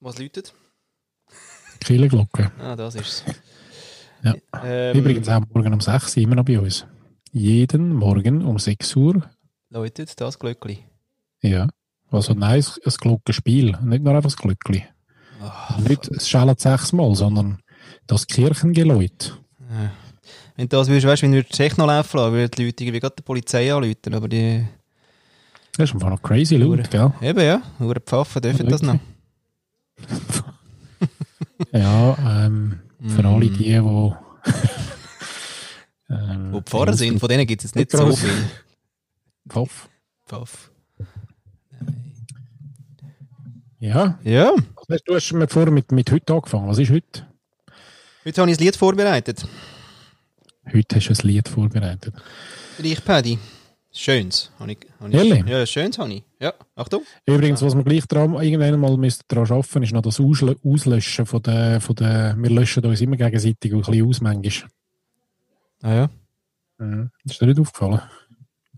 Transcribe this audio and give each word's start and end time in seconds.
Was 0.00 0.18
läutet? 0.18 0.54
Kirchenglocke. 1.80 2.50
Ah, 2.58 2.76
das 2.76 2.94
ist 2.94 3.06
es. 3.06 3.24
Ja. 4.22 4.34
Ähm, 4.64 4.96
Übrigens 4.98 5.28
auch 5.28 5.40
morgen 5.52 5.72
um 5.72 5.80
6 5.80 6.16
Uhr 6.16 6.22
immer 6.22 6.36
noch 6.36 6.44
bei 6.44 6.58
uns. 6.58 6.86
Jeden 7.32 7.92
Morgen 7.94 8.44
um 8.44 8.58
6 8.58 8.96
Uhr. 8.96 9.22
Läutet 9.70 10.20
das 10.20 10.38
Glöckli. 10.38 10.78
Ja. 11.42 11.68
Also 12.10 12.34
nein, 12.34 12.64
ein 12.84 12.92
Glockenspiel. 12.98 13.76
Nicht 13.82 14.02
nur 14.02 14.14
einfach 14.14 14.30
das 14.30 14.36
Glöckli. 14.36 14.84
Ah, 15.40 15.78
Nicht 15.86 16.08
es 16.08 16.28
schallt 16.28 16.60
sechsmal, 16.60 17.14
sondern 17.14 17.60
das 18.06 18.26
Kirchengeläut. 18.26 19.38
äh. 19.70 19.88
Wenn 20.56 20.68
du 20.68 20.76
das 20.78 20.88
würdest, 20.88 21.06
weißt 21.06 21.22
wenn 21.22 21.32
du 21.32 21.42
die 21.42 21.48
Techno 21.50 21.84
laufen 21.84 22.16
lassen, 22.16 22.32
würden 22.32 22.50
die 22.56 22.64
Leute 22.64 22.84
irgendwie 22.84 23.00
gerade 23.00 23.14
die 23.18 23.22
Polizei 23.22 23.72
anrufen, 23.72 24.14
aber 24.14 24.26
die... 24.26 24.64
Das 25.76 25.90
ist 25.90 25.94
einfach 25.94 26.08
noch 26.08 26.22
crazy 26.22 26.56
laut, 26.56 26.90
gell? 26.90 27.12
Eben, 27.20 27.40
ja. 27.44 27.60
Nur 27.78 27.94
Pfaffen 27.96 28.40
dürfen 28.40 28.66
das 28.66 28.80
noch. 28.80 28.98
Ja, 31.72 32.46
ähm, 32.46 32.80
für 33.06 33.22
Mm. 33.22 33.26
alle 33.26 33.50
die, 33.50 33.56
die 33.58 33.72
ähm, 36.10 36.52
Wo 36.52 36.60
Pfarrer 36.60 36.94
sind, 36.94 37.18
von 37.20 37.28
denen 37.28 37.46
gibt 37.46 37.62
es 37.64 37.70
jetzt 37.70 37.76
nicht 37.76 37.90
so 37.90 38.14
viel. 38.16 38.30
Kopf. 39.48 39.88
Pfaff. 40.26 40.70
Ja, 43.78 44.18
Ja. 44.24 44.52
Du 45.04 45.14
hast 45.14 45.32
mir 45.32 45.48
vorher 45.48 45.72
mit, 45.72 45.92
mit 45.92 46.10
heute 46.10 46.32
angefangen. 46.34 46.68
Was 46.68 46.78
ist 46.78 46.90
heute? 46.90 47.26
Heute 48.24 48.40
habe 48.40 48.50
ich 48.50 48.58
ein 48.58 48.64
Lied 48.64 48.76
vorbereitet. 48.76 49.46
Heute 50.72 50.96
hast 50.96 51.08
du 51.08 51.12
ein 51.12 51.28
Lied 51.28 51.48
vorbereitet. 51.48 52.14
Reich 52.78 53.04
Paddy. 53.04 53.38
Schönes. 53.96 54.52
Habe 54.58 54.72
ich, 54.72 54.78
habe 55.00 55.16
ich? 55.16 55.46
Ja, 55.46 55.64
schönes 55.64 55.98
habe 55.98 56.12
ich. 56.12 56.22
Ja, 56.38 56.52
Achtung. 56.74 57.02
Übrigens, 57.24 57.62
was 57.62 57.74
wir 57.74 57.82
gleich 57.82 58.06
dran, 58.06 58.34
irgendwann 58.34 58.78
mal 58.78 59.10
daran 59.26 59.50
arbeiten, 59.50 59.82
ist 59.84 59.92
noch 59.92 60.02
das 60.02 60.20
Auslö 60.20 60.54
Auslöschen 60.62 61.24
von 61.24 61.42
der, 61.42 61.80
von 61.80 61.96
der, 61.96 62.36
wir 62.36 62.50
löschen 62.50 62.84
uns 62.84 63.00
immer 63.00 63.16
gegenseitig 63.16 63.72
ein 63.72 63.80
bisschen 63.80 64.06
aus 64.06 64.20
manchmal. 64.20 64.70
Ah 65.80 65.94
ja. 65.94 66.10
Mhm. 66.76 67.10
Ist 67.24 67.40
dir 67.40 67.46
nicht 67.46 67.58
aufgefallen? 67.58 68.02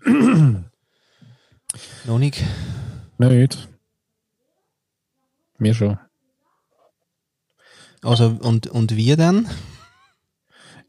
Noch 2.06 2.18
nicht. 2.18 2.44
Nicht. 3.18 3.68
Mir 5.58 5.74
schon. 5.74 5.98
Also, 8.02 8.38
und, 8.40 8.68
und 8.68 8.94
wie 8.94 9.16
denn? 9.16 9.48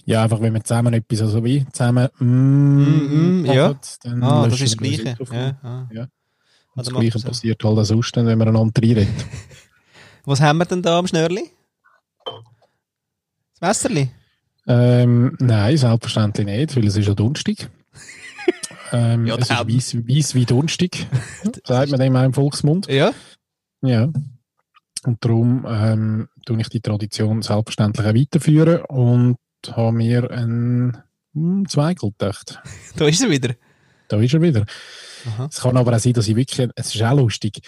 Ja, 0.10 0.24
einfach 0.24 0.42
wenn 0.42 0.56
wir 0.56 0.64
zusammen 0.64 0.92
etwas, 0.96 1.22
also 1.22 1.44
wie 1.44 1.68
zusammen 1.72 2.10
mm, 2.18 2.26
Mm, 2.26 3.42
mm, 3.42 3.46
ja. 3.46 3.76
dann 4.02 4.24
Ah, 4.24 4.48
das 4.48 4.60
ist 4.60 4.72
das 4.74 4.78
Gleiche. 4.78 5.16
Ja, 5.32 5.60
ah. 5.62 5.88
Ja. 5.92 6.02
Und 6.02 6.10
das 6.78 6.88
Also 6.88 7.00
Gleiche 7.00 7.20
passiert 7.20 7.64
halt 7.64 7.78
auch 7.78 7.84
sonst, 7.84 8.16
wenn 8.16 8.26
wir 8.26 8.48
einander 8.48 8.82
reinreden. 8.82 9.08
Was 10.26 10.42
haben 10.42 10.58
wir 10.58 10.66
denn 10.66 10.82
da 10.82 10.98
am 10.98 11.06
Schnürli? 11.06 11.52
Das 13.60 13.62
Messerli? 13.62 14.10
ähm, 14.66 15.36
nein, 15.40 15.78
selbstverständlich 15.78 16.48
nicht, 16.48 16.76
weil 16.76 16.88
es 16.88 16.98
ist 16.98 17.08
ja 17.08 17.14
dunstig. 17.14 17.70
ähm, 18.92 19.28
Ja, 19.28 19.36
es 19.36 19.42
ist 19.42 19.52
dann. 19.52 19.68
weiss, 19.72 19.96
weiss 19.96 20.34
wie 20.34 20.46
dunstig, 20.46 21.06
sagt 21.66 21.92
man 21.92 22.00
dem 22.00 22.16
auch 22.16 22.24
im 22.24 22.34
Volksmund. 22.34 22.88
Ja. 22.88 23.12
Ja. 23.84 24.10
Und 25.04 25.24
darum 25.24 25.68
ähm, 25.70 26.30
tue 26.48 26.60
ich 26.62 26.70
die 26.70 26.82
Tradition 26.82 27.44
selbstverständlich 27.44 28.08
auch 28.08 28.16
weiterführen 28.16 28.82
und 28.86 29.38
habe 29.72 29.92
mir 29.92 30.30
einen 30.32 30.98
hm, 31.34 31.68
Zweigel 31.68 32.12
gedacht. 32.12 32.60
Da 32.96 33.08
ist 33.08 33.22
er 33.22 33.30
wieder. 33.30 33.56
Da 34.08 34.18
ist 34.18 34.34
er 34.34 34.42
wieder. 34.42 34.66
Aha. 35.28 35.48
Es 35.52 35.62
kann 35.62 35.78
aber 35.78 35.96
auch 35.96 36.00
sein, 36.00 36.14
dass 36.14 36.28
ich 36.28 36.36
wirklich, 36.36 36.70
es 36.76 36.96
ist 36.96 37.04
auch 37.04 37.16
lustig. 37.16 37.62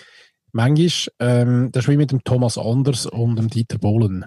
Manchmal, 0.51 1.13
ähm, 1.19 1.69
das 1.71 1.85
ist 1.85 1.89
wie 1.89 1.97
mit 1.97 2.11
dem 2.11 2.23
Thomas 2.23 2.57
Anders 2.57 3.05
und 3.05 3.37
dem 3.37 3.49
Dieter 3.49 3.77
Bohlen. 3.77 4.25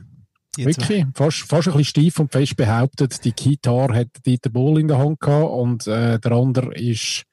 Die 0.56 0.62
zwei. 0.62 0.66
Wirklich, 0.66 1.06
fast, 1.14 1.38
fast 1.40 1.68
ein 1.68 1.74
bisschen 1.76 2.04
steif 2.04 2.20
und 2.20 2.32
fest 2.32 2.56
behauptet, 2.56 3.24
die 3.24 3.32
Gitarre 3.32 3.94
hat 3.94 4.08
Dieter 4.24 4.50
Bohlen 4.50 4.82
in 4.82 4.88
der 4.88 4.98
Hand 4.98 5.20
gehabt 5.20 5.50
und 5.50 5.86
äh, 5.86 6.18
der 6.18 6.32
andere 6.32 6.74
ist, 6.74 7.24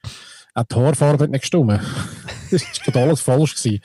auch 0.54 0.64
die 0.64 0.76
Haarfarbe 0.76 1.26
hat 1.26 1.32
nicht 1.32 1.42
gestimmt. 1.42 1.80
das 2.52 2.64
ist 2.64 2.84
gerade 2.84 3.02
alles 3.02 3.22
falsch 3.22 3.56
gewesen. 3.56 3.82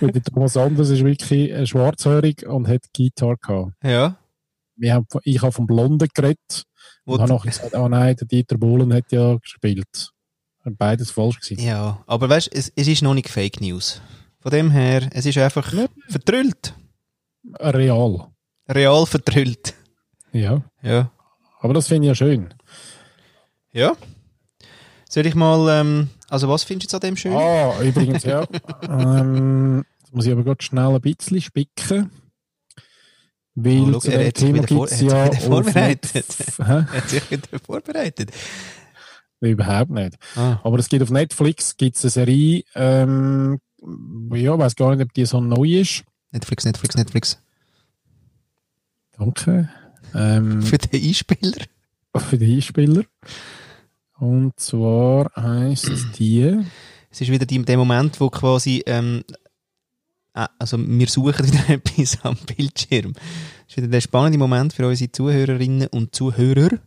Weil 0.00 0.12
der 0.12 0.22
Thomas 0.22 0.56
Anders 0.56 0.90
ist 0.90 1.04
wirklich 1.04 1.50
äh, 1.50 1.66
schwarzhörig 1.66 2.46
und 2.46 2.66
hat 2.66 2.82
Gitarre 2.92 3.36
gehabt. 3.36 3.72
Ja. 3.82 4.16
Wir 4.76 4.94
haben, 4.94 5.06
ich 5.22 5.40
habe 5.42 5.52
vom 5.52 5.66
Blonden 5.66 6.08
geredet 6.14 6.64
und 7.04 7.20
habe 7.20 7.32
nachher 7.32 7.50
gesagt, 7.50 7.74
oh 7.74 7.88
nein, 7.88 8.16
der 8.16 8.26
Dieter 8.26 8.56
Bohlen 8.58 8.92
hat 8.92 9.12
ja 9.12 9.36
gespielt. 9.36 10.10
Beides 10.64 11.10
falsch 11.10 11.40
gewesen. 11.40 11.62
ja, 11.62 12.02
aber 12.06 12.28
weißt 12.28 12.46
du, 12.52 12.56
es, 12.58 12.72
es 12.74 12.88
ist 12.88 13.02
noch 13.02 13.12
nicht 13.14 13.28
Fake 13.28 13.60
News. 13.60 14.00
Von 14.40 14.50
dem 14.50 14.70
her, 14.70 15.08
es 15.12 15.26
ist 15.26 15.36
einfach 15.38 15.72
Ja. 15.72 15.86
vertrüllt. 16.08 16.74
Real. 17.60 18.28
Real 18.68 19.04
vertrüllt. 19.06 19.74
Ja. 20.32 20.62
Ja. 20.82 21.10
Aber 21.60 21.74
das 21.74 21.86
finde 21.88 22.06
ich 22.06 22.08
ja 22.08 22.14
schön. 22.14 22.54
Ja. 23.72 23.92
Soll 25.08 25.26
ich 25.26 25.34
mal, 25.34 25.68
ähm, 25.80 26.08
also 26.28 26.48
was 26.48 26.64
findest 26.64 26.92
du 26.92 26.96
jetzt 26.96 27.04
an 27.04 27.08
dem 27.10 27.16
schön? 27.16 27.32
Ah, 27.34 27.80
übrigens, 27.82 28.24
ja. 28.24 28.44
ähm, 28.82 29.84
jetzt 30.00 30.14
muss 30.14 30.26
ich 30.26 30.32
aber 30.32 30.44
gerade 30.44 30.62
schnell 30.62 30.94
ein 30.94 31.00
bisschen 31.00 31.40
spicken. 31.40 32.10
Weil 33.54 33.94
Oh, 33.94 34.00
schau, 34.00 34.10
er 34.10 34.26
hat 34.28 34.34
Thema 34.34 34.62
gibt 34.62 34.90
es 34.90 35.00
ja 35.00 35.30
vorbereitet. 35.32 36.26
Er 36.58 36.86
hat 36.90 37.08
sich 37.08 37.30
wieder 37.30 37.58
vorbereitet. 37.64 38.30
Überhaupt 39.40 39.90
nicht. 39.90 40.16
Ah. 40.36 40.58
Aber 40.64 40.78
es 40.78 40.88
gibt 40.88 41.02
auf 41.02 41.10
Netflix 41.10 41.76
gibt's 41.76 42.02
eine 42.04 42.10
Serie, 42.10 42.64
ähm, 42.74 43.60
ja, 44.32 44.54
ich 44.54 44.58
weiß 44.58 44.76
gar 44.76 44.94
nicht, 44.96 45.04
ob 45.04 45.12
die 45.12 45.26
so 45.26 45.40
neu 45.40 45.80
ist. 45.80 46.04
Netflix, 46.32 46.64
Netflix, 46.64 46.96
Netflix. 46.96 47.42
Danke. 49.18 49.68
Ähm, 50.14 50.62
Für 50.62 50.78
den 50.78 51.02
Einspieler. 51.02 51.66
für 52.16 52.38
die 52.38 52.54
Einspieler. 52.54 53.04
Und 54.18 54.58
zwar 54.58 55.30
heisst 55.36 55.90
die, 56.18 56.64
Es 57.10 57.20
ist 57.20 57.30
wieder 57.30 57.46
der 57.46 57.76
Moment, 57.76 58.20
wo 58.20 58.30
quasi, 58.30 58.82
ähm, 58.86 59.24
äh, 59.28 59.34
also 60.34 60.76
wir 60.78 61.06
suchen 61.06 61.46
wieder 61.46 61.68
etwas 61.70 62.18
am 62.24 62.36
Bildschirm. 62.36 63.12
Das 63.14 63.22
ist 63.68 63.76
wieder 63.76 63.88
der 63.88 64.00
spannende 64.00 64.38
Moment 64.38 64.72
für 64.72 64.86
unsere 64.86 65.10
Zuhörerinnen 65.12 65.88
und 65.88 66.14
Zuhörer. 66.14 66.78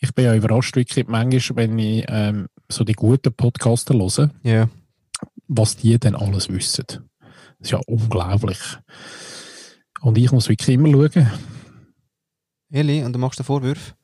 ich 0.00 0.14
bin 0.14 0.24
ja 0.26 0.34
überrascht, 0.34 0.76
wirklich 0.76 1.06
manchmal, 1.08 1.56
wenn 1.56 1.78
ich 1.78 2.04
ähm, 2.08 2.46
so 2.68 2.84
die 2.84 2.92
guten 2.94 3.32
Podcaster 3.32 3.94
höre, 3.94 4.30
Ja. 4.44 4.68
was 5.48 5.76
die 5.76 5.98
denn 5.98 6.14
alles 6.14 6.48
wissen. 6.48 6.84
Das 6.86 6.98
ist 7.60 7.70
ja 7.72 7.80
unglaublich. 7.86 8.58
Und 10.00 10.16
ich 10.16 10.30
muss 10.30 10.48
wirklich 10.48 10.74
immer 10.76 10.90
schauen. 11.10 11.30
Eli, 12.70 13.02
und 13.02 13.12
du 13.12 13.18
machst 13.18 13.38
den 13.40 13.44
Vorwurf? 13.44 13.94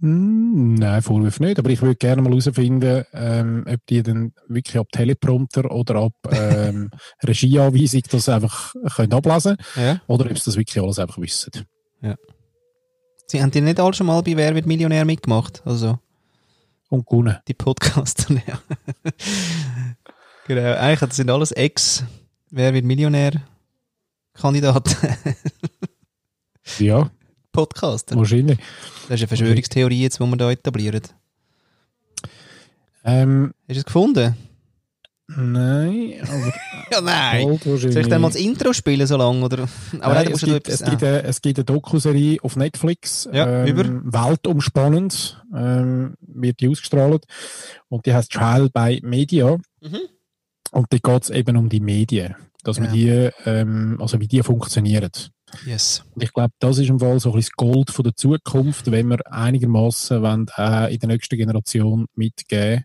Hm, 0.00 0.74
nein, 0.74 1.02
Vorwurf 1.02 1.40
nicht, 1.40 1.58
aber 1.58 1.68
ich 1.70 1.82
würde 1.82 1.96
gerne 1.96 2.22
mal 2.22 2.30
herausfinden, 2.30 3.04
ähm, 3.12 3.64
ob 3.68 3.84
die 3.86 4.02
dann 4.02 4.32
wirklich 4.48 4.78
ab 4.78 4.86
Teleprompter 4.90 5.70
oder 5.70 5.96
ab 5.96 6.14
ähm, 6.30 6.90
Regieanweisung 7.22 8.02
das 8.10 8.28
einfach 8.30 8.74
können 8.96 9.12
ablesen 9.12 9.56
Ja. 9.76 10.00
oder 10.06 10.30
ob 10.30 10.38
sie 10.38 10.44
das 10.46 10.56
wirklich 10.56 10.82
alles 10.82 10.98
einfach 10.98 11.18
wissen. 11.18 11.50
Sie 13.26 13.40
haben 13.40 13.50
die 13.52 13.60
nicht 13.60 13.78
alle 13.78 13.92
schon 13.94 14.06
mal 14.08 14.22
bei 14.22 14.36
Wer 14.36 14.54
wird 14.56 14.66
Millionär 14.66 15.04
mitgemacht? 15.04 15.62
Also, 15.64 15.98
Und 16.88 17.06
gewonnen. 17.06 17.36
die 17.46 17.54
Podcaster, 17.54 18.34
ja. 18.46 18.58
genau, 20.48 20.74
eigentlich 20.78 21.00
das 21.00 21.16
sind 21.16 21.30
alles 21.30 21.52
Ex 21.52 22.02
Wer 22.50 22.74
wird 22.74 22.84
Millionär 22.86 23.32
Kandidaten. 24.34 24.96
Ja, 26.78 27.10
Podcaster. 27.52 28.16
wahrscheinlich. 28.16 28.58
Das 29.08 29.16
ist 29.16 29.20
eine 29.22 29.28
Verschwörungstheorie 29.28 30.02
jetzt, 30.02 30.18
die 30.20 30.24
wir 30.24 30.36
da 30.36 30.50
etablieren. 30.50 31.02
Ähm, 33.04 33.54
Hast 33.68 33.76
du 33.76 33.78
es 33.80 33.84
gefunden? 33.84 34.36
nein, 35.28 36.14
aber 36.22 36.52
Ja, 36.92 37.00
nein. 37.00 37.58
Soll 37.62 37.96
ich 37.98 38.08
dann 38.08 38.20
mal 38.20 38.28
das 38.28 38.36
Intro 38.40 38.72
spielen 38.72 39.06
so 39.06 39.16
lange? 39.16 39.44
Oder? 39.44 39.68
Aber 40.00 40.14
Nein, 40.14 40.24
nein, 40.24 40.32
es, 40.32 40.40
gibt, 40.42 40.68
es, 40.68 40.84
gibt 40.84 41.04
eine, 41.04 41.22
es 41.22 41.40
gibt 41.40 41.58
eine 41.58 41.64
Dokuserie 41.64 42.38
auf 42.42 42.56
Netflix, 42.56 43.28
Ja, 43.32 43.64
über? 43.64 43.84
ähm, 43.84 44.02
weltumspannend, 44.12 45.40
ähm, 45.56 46.14
wird 46.20 46.60
die 46.60 46.68
ausgestrahlt 46.68 47.26
und 47.88 48.06
die 48.06 48.12
heißt 48.14 48.32
Trial 48.32 48.68
by 48.70 49.00
Media 49.04 49.56
Mhm. 49.80 49.98
und 50.72 50.86
da 50.90 50.98
geht 50.98 51.22
es 51.22 51.30
eben 51.30 51.56
um 51.56 51.68
die 51.68 51.80
Medien, 51.80 52.34
dass 52.64 52.80
man 52.80 52.92
Genau. 52.92 52.96
die, 52.96 53.30
ähm, 53.48 53.98
also 54.00 54.20
wie 54.20 54.26
die 54.28 54.42
funktionieren. 54.42 55.10
Yes. 55.66 56.04
Und 56.14 56.22
ich 56.22 56.32
glaube, 56.32 56.52
das 56.58 56.78
ist 56.78 56.88
im 56.88 57.00
Fall 57.00 57.20
so 57.20 57.30
ein 57.30 57.36
das 57.36 57.50
Gold 57.52 57.90
von 57.90 58.04
der 58.04 58.14
Zukunft, 58.14 58.90
wenn 58.90 59.08
wir 59.08 59.18
einigermaßen 59.32 60.48
äh, 60.56 60.92
in 60.92 60.98
der 60.98 61.08
nächsten 61.08 61.36
Generation 61.36 62.06
mitgeben. 62.14 62.84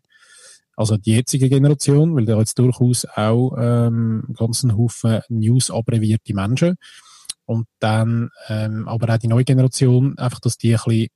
Also 0.75 0.97
die 0.97 1.13
jetzige 1.13 1.49
Generation, 1.49 2.15
weil 2.15 2.25
da 2.25 2.37
jetzt 2.37 2.59
durchaus 2.59 3.05
auch 3.05 3.55
ähm, 3.57 4.23
ganzen 4.37 4.75
Haufen 4.75 5.21
News 5.29 5.71
abbrevierte 5.71 6.33
Menschen. 6.33 6.75
Und 7.45 7.67
dann 7.79 8.29
ähm, 8.49 8.87
aber 8.87 9.13
auch 9.13 9.19
die 9.19 9.27
neue 9.27 9.45
Generation, 9.45 10.17
einfach, 10.17 10.39
dass 10.39 10.57
die 10.57 10.75
ein 10.75 10.81
bisschen 10.83 11.07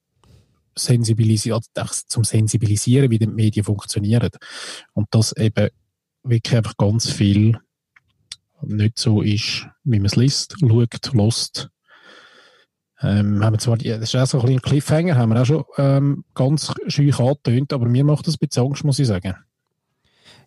sensibilisieren, 0.76 1.62
also 1.76 2.02
zum 2.08 2.24
Sensibilisieren, 2.24 3.10
wie 3.12 3.20
die 3.20 3.28
Medien 3.28 3.66
funktionieren. 3.66 4.30
Und 4.94 5.08
das 5.12 5.36
eben 5.36 5.70
wirklich 6.24 6.56
einfach 6.56 6.78
ganz 6.78 7.10
viel 7.10 7.60
nicht 8.62 9.00
so 9.00 9.22
ist, 9.22 9.68
wie 9.84 10.00
man 10.00 10.06
es 10.06 10.16
liest, 10.16 10.56
schaut, 10.60 11.14
lost. 11.14 11.70
Ähm, 13.02 13.44
haben 13.44 13.54
wir 13.54 13.60
zwar, 13.60 13.78
das 13.78 14.14
ist 14.14 14.16
auch 14.16 14.26
so 14.26 14.42
ein 14.42 14.50
ein 14.50 14.62
Cliffhanger, 14.62 15.16
haben 15.16 15.34
wir 15.34 15.42
auch 15.42 15.46
schon 15.46 15.64
ähm, 15.78 16.26
ganz 16.36 16.74
schüch 16.88 17.18
angetönt, 17.20 17.72
aber 17.72 17.86
mir 17.86 18.04
macht 18.04 18.28
das 18.28 18.36
ein 18.36 18.46
bisschen 18.48 18.66
Angst, 18.66 18.84
muss 18.84 19.00
ich 19.00 19.08
sagen. 19.08 19.36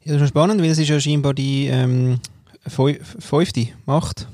Ja, 0.04 0.12
das 0.14 0.22
ist 0.22 0.28
spannend, 0.28 0.60
weil 0.60 0.70
es 0.70 0.78
ist 0.78 0.88
ja 0.88 1.00
scheinbar 1.00 1.32
die 1.32 1.66
ähm, 1.66 2.20
fünfte 2.66 3.68
Macht. 3.86 4.28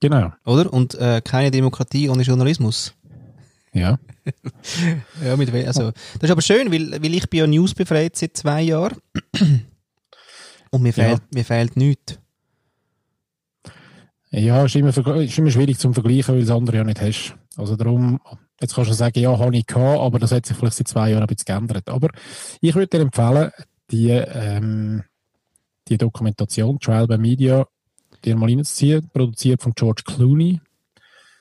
Genau. 0.00 0.32
Oder? 0.46 0.72
Und 0.72 0.94
äh, 0.94 1.20
keine 1.22 1.50
Demokratie 1.50 2.08
ohne 2.08 2.22
Journalismus. 2.22 2.94
Ja. 3.72 3.98
ja, 5.24 5.36
mit, 5.36 5.52
also, 5.52 5.90
das 5.90 6.22
ist 6.22 6.30
aber 6.30 6.42
schön, 6.42 6.72
weil, 6.72 7.02
weil 7.02 7.14
ich 7.14 7.28
bin 7.28 7.40
ja 7.40 7.46
newsbefreit 7.46 8.16
seit 8.16 8.36
zwei 8.36 8.62
Jahren. 8.62 8.96
Und 10.70 10.82
mir 10.82 10.92
fehlt, 10.92 11.18
ja. 11.18 11.24
mir 11.34 11.44
fehlt 11.44 11.76
nichts. 11.76 12.18
Ja, 14.30 14.64
ist 14.64 14.76
immer, 14.76 14.96
ist 14.96 15.38
immer 15.38 15.50
schwierig 15.50 15.78
zum 15.78 15.92
Vergleichen, 15.92 16.34
weil 16.34 16.42
das 16.42 16.50
andere 16.50 16.78
ja 16.78 16.84
nicht 16.84 17.00
hast. 17.00 17.36
Also 17.56 17.74
darum, 17.74 18.20
jetzt 18.60 18.74
kannst 18.74 18.90
du 18.90 18.94
sagen, 18.94 19.18
ja, 19.18 19.36
habe 19.36 19.56
ich 19.56 19.66
gehabt, 19.66 20.00
aber 20.00 20.20
das 20.20 20.30
hat 20.30 20.46
sich 20.46 20.56
vielleicht 20.56 20.76
seit 20.76 20.88
zwei 20.88 21.10
Jahren 21.10 21.22
ein 21.22 21.26
bisschen 21.26 21.46
geändert. 21.46 21.88
Aber 21.88 22.08
ich 22.60 22.74
würde 22.74 22.86
dir 22.86 23.00
empfehlen, 23.00 23.50
die, 23.90 24.10
ähm, 24.10 25.02
die 25.88 25.98
Dokumentation 25.98 26.78
Trial 26.78 27.08
by 27.08 27.18
Media 27.18 27.66
dir 28.24 28.36
mal 28.36 28.48
reinzuziehen, 28.48 29.08
produziert 29.12 29.62
von 29.62 29.72
George 29.74 30.02
Clooney. 30.04 30.60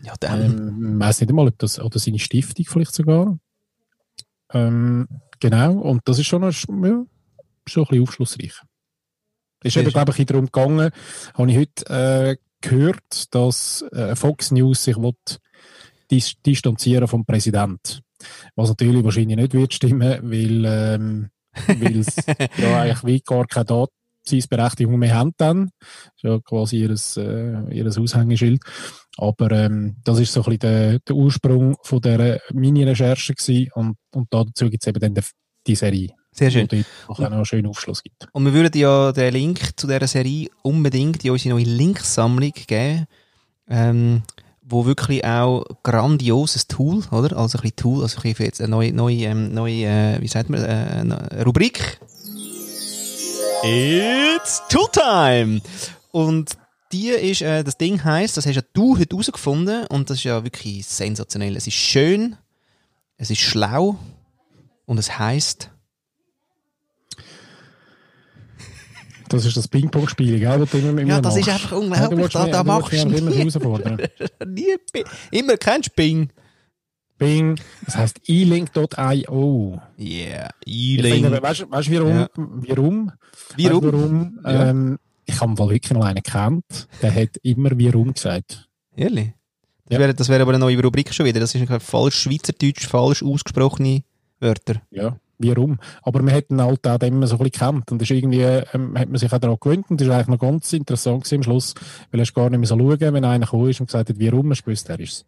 Ja, 0.01 0.13
dann. 0.19 0.41
Ähm, 0.41 0.93
ich 0.93 1.05
weiß 1.05 1.21
nicht 1.21 1.29
einmal, 1.29 1.47
ob 1.47 1.59
das, 1.59 1.79
oder 1.79 1.99
seine 1.99 2.19
Stiftung 2.19 2.65
vielleicht 2.65 2.95
sogar. 2.95 3.37
Ähm, 4.51 5.07
genau, 5.39 5.73
und 5.73 6.01
das 6.05 6.19
ist 6.19 6.27
schon, 6.27 6.43
ein, 6.43 6.51
ja, 6.51 7.05
schon 7.67 7.83
ein 7.83 7.89
bisschen 7.89 8.01
aufschlussreich. 8.01 8.61
Es 9.61 9.75
ist 9.75 9.81
eben, 9.81 9.91
glaube 9.91 10.13
ich, 10.15 10.25
darum 10.25 10.45
gegangen, 10.45 10.91
habe 11.33 11.51
ich 11.51 11.57
heute 11.57 11.85
äh, 11.89 12.37
gehört, 12.61 13.33
dass 13.33 13.83
äh, 13.91 14.15
Fox 14.15 14.51
News 14.51 14.83
sich 14.83 14.97
will 14.97 15.13
dis 16.11 16.41
distanzieren 16.45 17.07
vom 17.07 17.25
Präsident. 17.25 18.01
Was 18.55 18.69
natürlich 18.69 19.03
wahrscheinlich 19.03 19.37
nicht 19.37 19.53
wird 19.53 19.73
stimmen, 19.73 20.19
weil, 20.23 20.65
ähm, 20.65 21.29
weil 21.67 21.97
es 21.97 22.15
ja 22.57 22.81
eigentlich 22.81 23.03
wie 23.03 23.21
gar 23.21 23.45
keine 23.45 23.87
Daseinsberechtigung 24.25 24.97
mehr 24.97 25.15
haben 25.15 25.33
dann. 25.37 25.69
Das 25.79 26.15
ist 26.15 26.23
ja 26.23 26.39
quasi 26.39 26.77
ihres, 26.77 27.17
äh, 27.17 27.61
ihres 27.71 27.97
Aushängeschild. 27.97 28.61
Aber 29.17 29.51
ähm, 29.51 29.97
das 30.03 30.19
ist 30.19 30.33
so 30.33 30.41
ein 30.41 30.45
bisschen 30.45 30.59
der, 30.59 30.99
der 30.99 31.15
Ursprung 31.15 31.75
von 31.83 32.01
dieser 32.01 32.39
Mini-Recherche 32.53 33.33
und, 33.73 33.97
und 34.13 34.27
dazu 34.29 34.69
gibt 34.69 34.83
es 34.83 34.87
eben 34.87 34.99
dann 34.99 35.13
die, 35.13 35.21
die 35.67 35.75
Serie. 35.75 36.18
Sehr 36.39 36.51
schön. 36.51 36.85
Und 37.07 37.19
auch 37.19 37.19
einen 37.19 37.45
schönen 37.45 37.67
Aufschluss 37.67 38.01
gibt. 38.01 38.27
Und 38.31 38.45
wir 38.45 38.53
würden 38.53 38.79
ja 38.79 39.11
den 39.11 39.33
Link 39.33 39.59
zu 39.75 39.87
dieser 39.87 40.07
Serie 40.07 40.47
unbedingt 40.61 41.25
in 41.25 41.31
unsere 41.31 41.55
neue 41.55 41.65
Linksammlung 41.65 42.53
geben, 42.65 43.07
ähm, 43.69 44.21
wo 44.61 44.85
wirklich 44.85 45.25
auch 45.25 45.65
grandioses 45.83 46.67
Tool, 46.67 47.03
oder? 47.11 47.35
Also 47.35 47.57
ein 47.57 47.61
bisschen 47.61 47.75
Tool, 47.75 48.03
also 48.03 48.17
ein 48.17 48.21
bisschen 48.21 48.45
jetzt 48.45 48.61
eine 48.61 48.69
neue, 48.69 48.93
neue, 48.93 49.23
ähm, 49.23 49.53
neue 49.53 49.85
äh, 49.85 50.21
wie 50.21 50.27
sagt 50.27 50.49
man, 50.49 50.63
äh, 50.63 51.43
Rubrik. 51.43 51.99
It's 53.63 54.61
Tooltime! 54.69 55.61
Und 56.11 56.57
die 56.93 57.09
ist, 57.09 57.41
äh, 57.41 57.65
das 57.65 57.77
Ding 57.77 58.01
heisst, 58.05 58.37
das 58.37 58.45
hast 58.45 58.55
ja 58.55 58.61
du 58.71 58.97
heute 58.97 59.09
herausgefunden 59.09 59.85
und 59.87 60.09
das 60.09 60.19
ist 60.19 60.23
ja 60.23 60.41
wirklich 60.43 60.85
sensationell. 60.85 61.57
Es 61.57 61.67
ist 61.67 61.75
schön, 61.75 62.37
es 63.17 63.29
ist 63.29 63.41
schlau 63.41 63.97
und 64.85 64.97
es 64.97 65.19
heisst 65.19 65.71
Das 69.29 69.45
ist 69.45 69.55
das 69.55 69.67
Ping-Pong-Spiel, 69.67 70.39
gell? 70.39 70.59
Das 70.59 70.73
immer 70.73 71.01
ja, 71.01 71.21
das 71.21 71.35
machst. 71.35 71.47
ist 71.47 71.53
einfach 71.53 71.77
unglaublich. 71.77 72.33
Ja, 72.33 72.45
da, 72.45 72.51
da 72.51 72.63
machst 72.63 72.93
du 72.93 72.97
immer 72.97 73.31
herausfordern. 73.31 74.01
Nie, 74.47 74.75
immer 75.31 75.55
kennst 75.57 75.95
Ping. 75.95 76.29
Bing, 77.17 77.59
das 77.85 77.97
heisst 77.97 78.21
e-link.io. 78.27 79.81
Yeah, 79.99 80.49
e-link. 80.65 81.41
Weißt 81.41 81.61
du, 81.61 81.69
warum? 81.69 82.17
Ja. 82.17 82.29
Warum? 82.35 83.11
Warum? 83.57 83.83
warum? 83.83 84.39
Ja. 84.43 84.69
Ähm, 84.69 84.99
ich 85.25 85.39
habe 85.39 85.57
wohl 85.57 85.69
wirklich 85.69 85.91
noch 85.91 86.05
einen 86.05 86.23
gekannt, 86.23 86.87
der 87.01 87.13
hat 87.13 87.37
immer 87.43 87.71
warum 87.71 88.13
gesagt. 88.13 88.67
Ehrlich? 88.95 89.33
Das 89.85 89.95
ja. 89.95 89.99
wäre 89.99 90.13
das 90.13 90.29
wär 90.29 90.41
aber 90.41 90.51
eine 90.51 90.59
neue 90.59 90.81
Rubrik 90.81 91.13
schon 91.13 91.25
wieder. 91.25 91.39
Das 91.39 91.53
ist 91.53 91.67
falsch 91.83 92.15
Schweizerdeutsch, 92.15 92.87
falsch 92.87 93.21
ausgesprochene 93.21 94.03
Wörter. 94.39 94.81
Ja 94.89 95.17
wie 95.39 95.51
rum. 95.51 95.79
Aber 96.03 96.21
man 96.21 96.33
hat 96.33 96.49
ihn 96.49 96.61
halt 96.61 96.85
auch 96.85 96.99
immer 96.99 97.27
so 97.27 97.35
ein 97.35 97.39
bisschen 97.39 97.51
gekannt 97.51 97.91
und 97.91 98.01
ist 98.01 98.11
irgendwie, 98.11 98.41
ähm, 98.41 98.97
hat 98.97 99.09
man 99.09 99.17
sich 99.17 99.31
auch 99.31 99.39
daran 99.39 99.57
gewöhnt 99.59 99.89
und 99.89 99.99
das 99.99 100.07
ist 100.07 100.13
eigentlich 100.13 100.27
noch 100.27 100.39
ganz 100.39 100.71
interessant 100.73 101.23
gewesen 101.23 101.35
am 101.37 101.43
Schluss, 101.43 101.75
weil 102.11 102.19
er 102.19 102.27
gar 102.27 102.49
nicht 102.49 102.59
mehr 102.59 102.67
so 102.67 102.77
schauen, 102.77 102.99
wenn 102.99 103.25
einer 103.25 103.45
gekommen 103.45 103.69
ist 103.69 103.79
und 103.79 103.87
gesagt 103.87 104.09
hat, 104.09 104.19
wie 104.19 104.27
rum, 104.27 104.47
man 104.47 104.55
spürst, 104.55 104.89
er 104.89 104.99
ist 104.99 105.25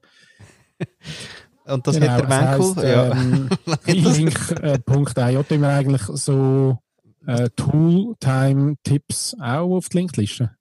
Und 1.66 1.88
das 1.88 2.00
genau, 2.00 2.12
hat 2.12 2.30
der 2.30 2.30
Wenkel, 2.30 2.84
ja. 2.84 3.12
Ähm, 3.12 3.50
Link.io 3.86 5.44
tun 5.44 5.62
wir 5.62 5.70
eigentlich 5.70 6.02
so 6.02 6.78
äh, 7.26 7.50
Tool-Time-Tipps 7.56 9.36
auch 9.40 9.76
auf 9.76 9.90
die 9.90 9.98
Linkliste. 9.98 10.52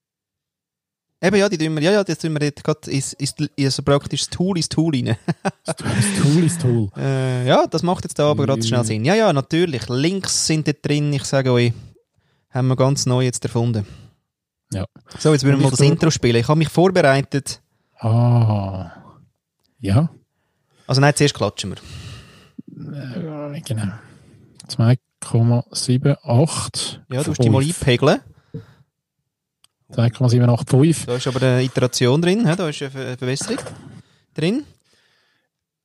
Eben, 1.22 1.36
ja, 1.36 1.50
die 1.50 1.58
tun 1.58 1.74
wir, 1.74 1.82
ja, 1.82 1.92
ja, 1.92 2.02
das 2.02 2.16
tun 2.18 2.32
wir 2.32 2.40
jetzt 2.40 2.64
gerade 2.64 2.90
ist, 2.90 3.12
ist, 3.14 3.40
ist 3.40 3.76
so 3.76 3.82
praktisch 3.82 4.22
das 4.22 4.30
Tool 4.30 4.56
ins 4.56 4.70
Tool 4.70 4.94
rein. 4.94 5.16
das 5.64 5.76
Tool 5.76 6.42
ins 6.42 6.56
Tool. 6.56 6.88
Äh, 6.96 7.46
ja, 7.46 7.66
das 7.66 7.82
macht 7.82 8.04
jetzt 8.04 8.18
da 8.18 8.30
aber 8.30 8.46
gerade 8.46 8.62
schnell 8.62 8.84
Sinn. 8.84 9.04
Ja, 9.04 9.14
ja, 9.14 9.30
natürlich. 9.32 9.86
Links 9.88 10.46
sind 10.46 10.66
da 10.66 10.72
drin, 10.72 11.12
ich 11.12 11.24
sage 11.24 11.52
euch, 11.52 11.74
haben 12.50 12.68
wir 12.68 12.76
ganz 12.76 13.04
neu 13.04 13.22
jetzt 13.22 13.44
erfunden. 13.44 13.86
Ja. 14.72 14.86
So, 15.18 15.32
jetzt 15.32 15.44
würden 15.44 15.58
wir 15.58 15.64
mal 15.64 15.70
das 15.70 15.80
Intro 15.80 16.10
spielen. 16.10 16.36
Ich 16.36 16.48
habe 16.48 16.56
mich 16.58 16.70
vorbereitet. 16.70 17.60
Ah. 17.98 18.90
Ja. 19.78 20.08
Also 20.86 21.02
nein, 21.02 21.14
zuerst 21.14 21.34
klatschen 21.34 21.74
wir. 21.74 21.78
Äh, 23.54 23.60
genau. 23.60 23.92
2,78. 24.68 26.98
Ja, 27.10 27.22
du 27.22 27.30
musst 27.30 27.42
die 27.42 27.50
mal 27.50 27.62
einpegeln. 27.62 28.20
2,785. 29.92 31.06
Da 31.06 31.16
ist 31.16 31.26
aber 31.26 31.42
eine 31.42 31.62
Iteration 31.62 32.22
drin, 32.22 32.44
da 32.44 32.68
ist 32.68 32.82
eine 32.82 32.90
Verbesserung 33.16 33.58
drin. 34.34 34.64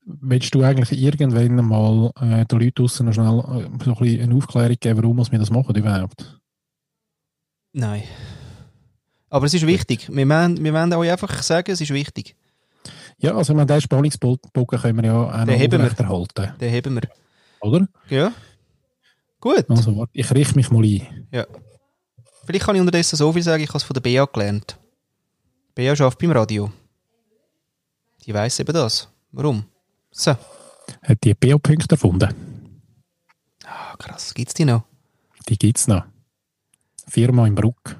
Willst 0.05 0.53
du 0.53 0.61
eigentlich 0.61 1.01
irgendwann 1.01 1.55
mal 1.55 2.11
äh, 2.21 2.45
den 2.45 2.59
Leuten 2.59 2.75
draussen 2.75 3.07
noch 3.07 3.13
schnell 3.13 3.39
äh, 3.39 3.83
so 3.83 3.95
ein 3.95 4.21
eine 4.21 4.35
Aufklärung 4.35 4.77
geben, 4.79 4.97
warum 5.01 5.31
wir 5.31 5.39
das 5.39 5.49
machen 5.49 5.75
überhaupt? 5.75 6.39
Nein. 7.73 8.03
Aber 9.29 9.47
es 9.47 9.53
ist 9.53 9.65
wichtig. 9.65 10.07
Wir 10.11 10.29
wollen, 10.29 10.63
wir 10.63 10.73
wollen 10.73 10.93
euch 10.93 11.11
einfach 11.11 11.41
sagen, 11.41 11.71
es 11.71 11.81
ist 11.81 11.91
wichtig. 11.91 12.35
Ja, 13.17 13.35
also 13.35 13.53
ich 13.53 13.57
meine, 13.57 13.65
den 13.65 13.81
Spannungsbogen 13.81 14.79
können 14.79 14.97
wir 14.97 15.05
ja 15.05 15.17
auch 15.17 15.45
noch 15.45 15.53
aufrechterhalten. 15.53 16.53
Den 16.59 16.71
heben 16.71 16.95
wir. 16.95 17.09
Oder? 17.61 17.87
Ja. 18.09 18.31
Gut. 19.39 19.65
Also 19.69 19.97
warte, 19.97 20.11
ich 20.13 20.31
richte 20.31 20.55
mich 20.55 20.69
mal 20.69 20.83
ein. 20.83 21.27
Ja. 21.31 21.45
Vielleicht 22.45 22.65
kann 22.65 22.75
ich 22.75 22.81
unterdessen 22.81 23.15
so 23.15 23.33
viel 23.33 23.43
sagen, 23.43 23.63
ich 23.63 23.69
habe 23.69 23.77
es 23.77 23.83
von 23.83 23.93
der 23.93 24.01
BA 24.01 24.25
gelernt. 24.25 24.77
BA 25.73 25.91
arbeitet 25.91 26.19
beim 26.19 26.31
Radio. 26.31 26.71
Die 28.25 28.33
weiss 28.33 28.59
eben 28.59 28.73
das. 28.73 29.07
Warum? 29.31 29.65
So. 30.11 30.31
Hat 31.01 31.23
die 31.23 31.33
BA-Punkte 31.33 31.91
erfunden? 31.91 32.33
Ah, 33.65 33.95
krass. 33.97 34.33
Gibt 34.33 34.49
es 34.49 34.53
die 34.53 34.65
noch? 34.65 34.83
Die 35.49 35.57
gibt 35.57 35.77
es 35.77 35.87
noch. 35.87 36.03
Firma 37.07 37.47
im 37.47 37.55
Bruck. 37.55 37.97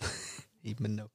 Immer 0.62 0.88
noch. 0.88 1.10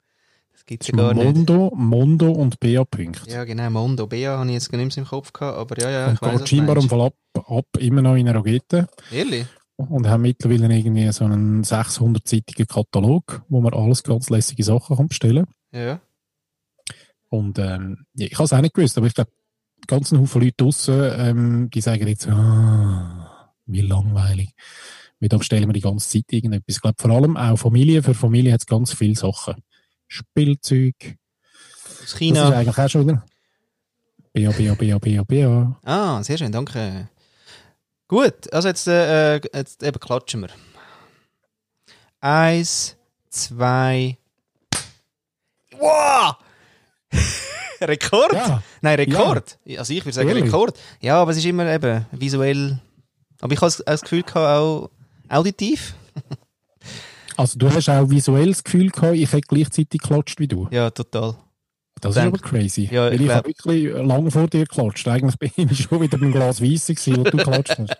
Das 0.51 0.65
gibt 0.65 0.83
es 0.83 0.89
ja 0.89 0.95
gar 0.95 1.13
Mondo, 1.13 1.69
nicht. 1.69 1.75
Mondo 1.75 2.31
und 2.31 2.59
BA-Punkte. 2.59 3.29
Ja, 3.29 3.43
genau, 3.43 3.69
Mondo. 3.69 4.07
BA 4.07 4.37
habe 4.37 4.47
ich 4.47 4.53
jetzt 4.53 4.71
nicht 4.71 4.97
im 4.97 5.05
Kopf 5.05 5.31
gehabt, 5.33 5.57
aber 5.57 5.81
ja, 5.81 5.89
ja. 5.89 6.07
Und 6.07 6.19
geht 6.21 6.49
scheinbar 6.49 6.77
im 6.77 6.89
Fall 6.89 7.01
ab, 7.01 7.15
ab, 7.33 7.65
immer 7.77 8.01
noch 8.01 8.15
in 8.15 8.27
einer 8.27 8.37
Rogete. 8.37 8.87
Ehrlich? 9.11 9.45
Und 9.87 10.07
haben 10.07 10.23
mittlerweile 10.23 10.75
irgendwie 10.75 11.09
so 11.11 11.23
einen 11.23 11.63
600-seitigen 11.63 12.67
Katalog, 12.67 13.43
wo 13.47 13.61
man 13.61 13.73
alles 13.73 14.03
ganz 14.03 14.29
lässige 14.29 14.63
Sachen 14.63 14.97
kann 14.97 15.07
bestellen 15.07 15.45
kann. 15.71 15.81
Ja. 15.81 16.01
Und 17.29 17.59
ähm, 17.59 18.05
ich 18.15 18.33
habe 18.33 18.43
es 18.43 18.53
auch 18.53 18.61
nicht 18.61 18.73
gewusst, 18.73 18.97
aber 18.97 19.07
ich 19.07 19.13
glaube, 19.13 19.31
ganz 19.87 20.11
Haufen 20.11 20.41
Leute 20.41 20.55
draussen, 20.57 21.11
ähm, 21.15 21.69
die 21.69 21.81
sagen 21.81 22.07
jetzt, 22.07 22.27
ah, 22.27 23.53
wie 23.65 23.81
langweilig. 23.81 24.49
Weil 25.19 25.29
da 25.29 25.37
bestellen 25.37 25.67
wir 25.67 25.73
die 25.73 25.81
ganze 25.81 26.09
Zeit 26.09 26.25
irgendetwas. 26.31 26.75
Ich 26.75 26.81
glaube, 26.81 26.95
vor 26.99 27.11
allem 27.11 27.37
auch 27.37 27.57
Familie. 27.57 28.03
Für 28.03 28.13
Familie 28.13 28.53
hat 28.53 28.61
es 28.61 28.65
ganz 28.65 28.93
viele 28.93 29.15
Sachen. 29.15 29.55
Spielzeug. 30.07 30.95
Aus 32.03 32.17
China. 32.17 32.41
Das 32.41 32.49
ist 32.49 32.55
eigentlich 32.55 32.77
auch 32.77 32.89
schon 32.89 33.07
wieder. 33.07 33.25
BA, 34.33 34.51
BA, 34.51 34.73
BA, 34.75 34.97
BA, 34.97 35.23
BA. 35.23 35.79
Ah, 35.83 36.23
sehr 36.23 36.37
schön, 36.37 36.51
danke. 36.51 37.09
Gut, 38.09 38.51
also 38.51 38.67
jetzt, 38.67 38.87
äh, 38.87 39.35
jetzt 39.35 39.83
eben 39.83 39.99
klatschen 39.99 40.41
wir. 40.41 40.49
Eins, 42.19 42.97
zwei. 43.29 44.17
Wow! 45.77 46.35
Rekord? 47.81 48.33
Ja. 48.33 48.63
Nein, 48.81 48.95
Rekord. 48.95 49.59
Ja. 49.63 49.79
Also 49.79 49.93
ich 49.93 50.03
würde 50.03 50.13
sagen 50.13 50.27
Ehrlich? 50.27 50.45
Rekord. 50.45 50.77
Ja, 50.99 51.21
aber 51.21 51.31
es 51.31 51.37
ist 51.37 51.45
immer 51.45 51.71
eben 51.71 52.07
visuell. 52.11 52.79
Aber 53.41 53.53
ich 53.53 53.61
habe 53.61 53.71
das 53.85 54.01
Gefühl 54.01 54.23
gehabt, 54.23 54.37
auch 54.37 54.89
auditiv. 55.29 55.93
Also 57.37 57.57
du 57.57 57.71
hast 57.71 57.87
auch 57.89 58.09
visuell 58.09 58.49
das 58.49 58.63
Gefühl 58.63 58.89
gehabt, 58.89 59.15
ich 59.15 59.31
hätte 59.31 59.47
gleichzeitig 59.47 60.01
geklatscht 60.01 60.39
wie 60.39 60.47
du. 60.47 60.67
Ja, 60.71 60.89
total. 60.89 61.37
Das 62.01 62.15
ist 62.15 62.21
aber 62.21 62.37
crazy. 62.37 62.89
Ja, 62.91 63.09
ich 63.09 63.21
ich 63.21 63.29
habe 63.29 63.47
wirklich 63.49 63.93
lange 63.93 64.31
vor 64.31 64.47
dir 64.47 64.61
geklatscht. 64.65 65.07
Eigentlich 65.07 65.37
bin 65.37 65.69
ich 65.71 65.79
schon 65.83 66.01
wieder 66.01 66.17
beim 66.17 66.31
Glas 66.31 66.61
Weisse 66.61 66.93
gewesen, 66.93 67.17
wo 67.17 67.23
du 67.23 67.37
geklatscht 67.37 67.77
hast. 67.77 67.97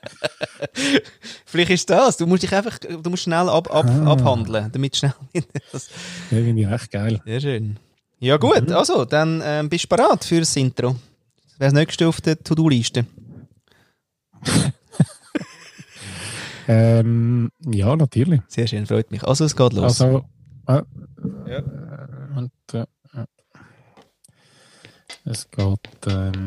Vielleicht 1.45 1.71
ist 1.71 1.89
das. 1.89 2.17
Du 2.17 2.25
musst 2.27 2.43
dich 2.43 2.53
einfach, 2.53 2.77
du 2.79 3.09
musst 3.09 3.23
schnell 3.23 3.49
ab, 3.49 3.73
ab, 3.73 3.85
Ah. 3.87 4.11
abhandeln, 4.13 4.71
damit 4.71 4.95
schnell. 4.95 5.13
das, 5.71 5.89
Ja, 6.31 6.37
finde 6.37 6.61
ich 6.61 6.67
echt 6.67 6.91
geil. 6.91 7.21
sehr 7.25 7.41
schön. 7.41 7.77
Ja 8.19 8.37
gut, 8.37 8.71
also 8.71 9.05
dann 9.05 9.41
ähm, 9.45 9.69
bist 9.69 9.85
du 9.85 9.87
bereit 9.95 10.23
für 10.25 10.39
das 10.39 10.55
Intro. 10.55 10.89
Wäre 11.57 11.71
das 11.71 11.73
nächste 11.73 12.07
auf 12.07 12.19
der 12.21 12.37
To-Do-Liste. 12.41 13.05
Ähm, 16.71 17.49
ja, 17.65 17.95
natürlich. 17.95 18.41
Sehr 18.47 18.67
schön, 18.67 18.85
freut 18.85 19.09
mich. 19.09 19.23
Also 19.23 19.43
es 19.45 19.55
geht 19.55 19.73
los. 19.73 19.99
Also, 20.01 20.23
äh, 20.67 20.73
Ja. 21.47 21.57
äh, 21.57 22.37
und, 22.37 22.51
äh, 22.73 22.81
äh. 22.81 23.25
Es 25.29 25.49
geht. 25.51 25.79
Ähm, 26.07 26.45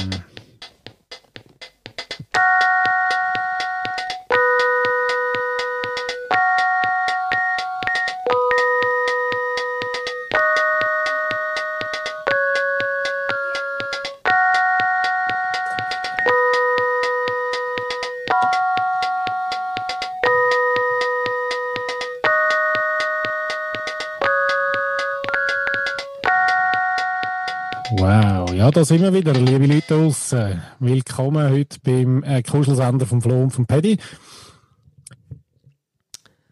Wow, 27.95 28.53
ja, 28.55 28.71
da 28.71 28.85
sind 28.85 29.03
wir 29.03 29.13
wieder, 29.13 29.33
liebe 29.35 29.67
Leute 29.67 29.87
draussen. 29.95 30.63
Willkommen 30.81 31.51
heute 31.51 31.79
beim 31.83 32.23
äh, 32.23 32.43
Kuschelsender 32.43 33.07
vom 33.07 33.21
Flo 33.21 33.43
und 33.43 33.51
vom 33.51 33.67
Paddy. 33.67 33.99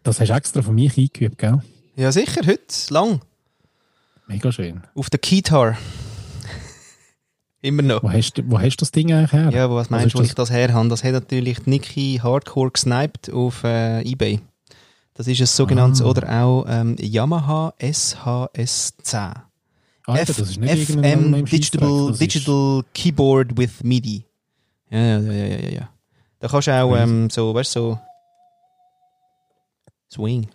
Das 0.03 0.19
hast 0.19 0.29
du 0.29 0.33
extra 0.33 0.61
von 0.61 0.75
mich 0.75 0.97
eingeübt, 0.97 1.37
gell? 1.39 1.61
Ja 1.95 2.11
sicher, 2.11 2.41
heute, 2.45 2.61
lang. 2.89 3.21
Mega 4.27 4.51
schön. 4.51 4.81
Auf 4.95 5.09
der 5.09 5.19
Keytar. 5.19 5.77
Immer 7.61 7.81
noch. 7.83 8.03
Wo 8.03 8.11
hast, 8.11 8.33
du- 8.37 8.43
wo 8.49 8.59
hast 8.59 8.77
du 8.77 8.81
das 8.81 8.91
Ding 8.91 9.11
eigentlich 9.11 9.33
her? 9.33 9.49
Ja, 9.51 9.69
was 9.69 9.85
Was 9.85 9.89
meinst 9.89 10.13
du, 10.13 10.19
wo 10.19 10.21
das? 10.21 10.29
ich 10.29 10.35
das 10.35 10.51
her 10.51 10.73
habe? 10.73 10.89
Das 10.89 11.03
hat 11.03 11.13
natürlich 11.13 11.65
Niki 11.65 12.19
Hardcore 12.21 12.71
gesniped 12.71 13.31
auf 13.31 13.63
äh, 13.63 14.01
Ebay. 14.03 14.39
Das 15.15 15.27
ist 15.27 15.39
ein 15.39 15.47
sogenanntes 15.47 16.01
Ah. 16.01 16.05
oder 16.05 16.43
auch 16.43 16.65
ähm, 16.67 16.95
Yamaha 16.99 17.73
SHS10. 17.79 19.33
Alter, 20.11 20.33
das 20.33 20.49
ist 20.49 20.59
nicht 20.59 20.87
FM 20.91 21.45
Digital, 21.45 22.13
Digital 22.13 22.83
Keyboard 22.93 23.57
with 23.57 23.83
MIDI. 23.83 24.25
Ja, 24.89 24.99
ja, 24.99 25.19
ja, 25.19 25.45
ja, 25.57 25.69
ja. 25.69 25.89
Da 26.39 26.47
kannst 26.47 26.67
du 26.67 26.71
auch 26.71 26.95
ähm, 26.97 27.29
so, 27.29 27.53
weißt 27.53 27.75
du, 27.75 27.79
so 30.09 30.21
Swing. 30.23 30.49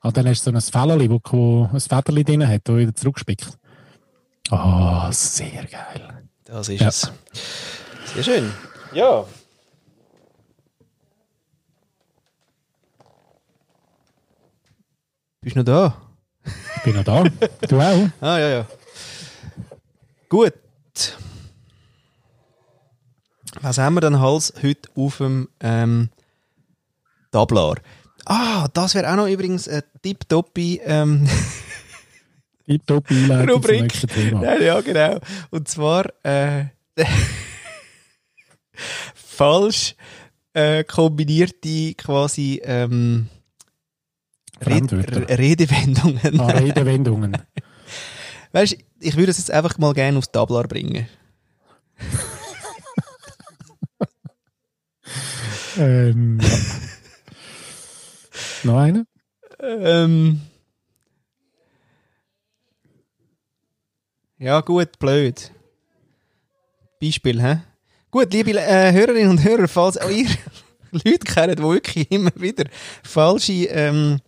Ah, 0.00 0.10
dann 0.10 0.26
hast 0.26 0.44
du 0.46 0.50
so 0.50 0.56
ein 0.56 0.60
Fällerli, 0.60 1.08
wo, 1.08 1.68
ein 1.72 1.80
Federli 1.80 2.24
drin 2.24 2.46
hat, 2.48 2.62
das 2.64 2.76
wieder 2.76 2.94
zurückspickt. 2.94 3.58
Ah, 4.50 5.10
sehr 5.12 5.64
geil. 5.66 6.28
Das 6.44 6.68
ist 6.68 6.80
Ja. 6.80 6.88
es. 6.88 7.12
Sehr 8.14 8.22
schön. 8.24 8.52
Ja. 8.92 9.24
Bist 15.40 15.56
du 15.56 15.60
noch 15.60 15.64
da? 15.66 16.11
Ich 16.82 16.86
bin 16.86 16.96
noch 16.96 17.04
da. 17.04 17.22
du 17.68 17.80
auch? 17.80 18.08
Ah, 18.20 18.38
ja, 18.40 18.48
ja. 18.48 18.66
Gut. 20.28 20.52
Was 23.60 23.78
haben 23.78 23.94
wir 23.94 24.00
denn 24.00 24.18
Hals 24.18 24.52
heute 24.60 24.88
auf 24.96 25.18
dem 25.18 25.48
ähm, 25.60 26.08
Tablar? 27.30 27.76
Ah, 28.26 28.66
das 28.72 28.96
wäre 28.96 29.12
auch 29.12 29.14
noch 29.14 29.28
übrigens 29.28 29.68
ein 29.68 29.84
tipptoppi 30.02 30.80
ähm, 30.84 31.28
zum 32.88 33.30
Rubrik. 33.48 33.82
nächsten 33.82 34.08
Thema. 34.08 34.42
Ja, 34.42 34.58
ja, 34.60 34.80
genau. 34.80 35.20
Und 35.50 35.68
zwar 35.68 36.06
äh, 36.24 36.64
falsch 39.14 39.94
äh, 40.52 40.82
kombinierte 40.82 41.94
quasi 41.94 42.60
ähm, 42.64 43.28
Red 44.66 45.38
Redewendungen. 45.38 46.40
Ah, 46.40 46.50
Redewendungen. 46.50 47.38
Weißt, 48.52 48.76
ich 49.00 49.16
würde 49.16 49.30
es 49.30 49.38
jetzt 49.38 49.50
einfach 49.50 49.78
mal 49.78 49.94
gerne 49.94 50.18
aufs 50.18 50.30
Tablar 50.30 50.68
bringen. 50.68 51.08
ähm, 55.78 56.38
ja. 56.40 56.48
Noch 58.64 58.78
eine? 58.78 59.06
Ähm, 59.60 60.40
ja, 64.38 64.60
gut, 64.60 64.98
blöd. 64.98 65.50
Beispiel, 67.00 67.42
hä? 67.42 67.58
Gut, 68.10 68.32
liebe 68.32 68.52
äh, 68.52 68.92
Hörerinnen 68.92 69.30
und 69.30 69.42
Hörer, 69.42 69.66
falls 69.66 69.98
auch 69.98 70.10
ihr 70.10 70.28
Leute 70.92 71.18
kennt, 71.18 71.58
die 71.58 71.62
wirklich 71.62 72.10
immer 72.12 72.30
wieder 72.36 72.64
falsche 73.02 73.66
ähm, 73.70 74.20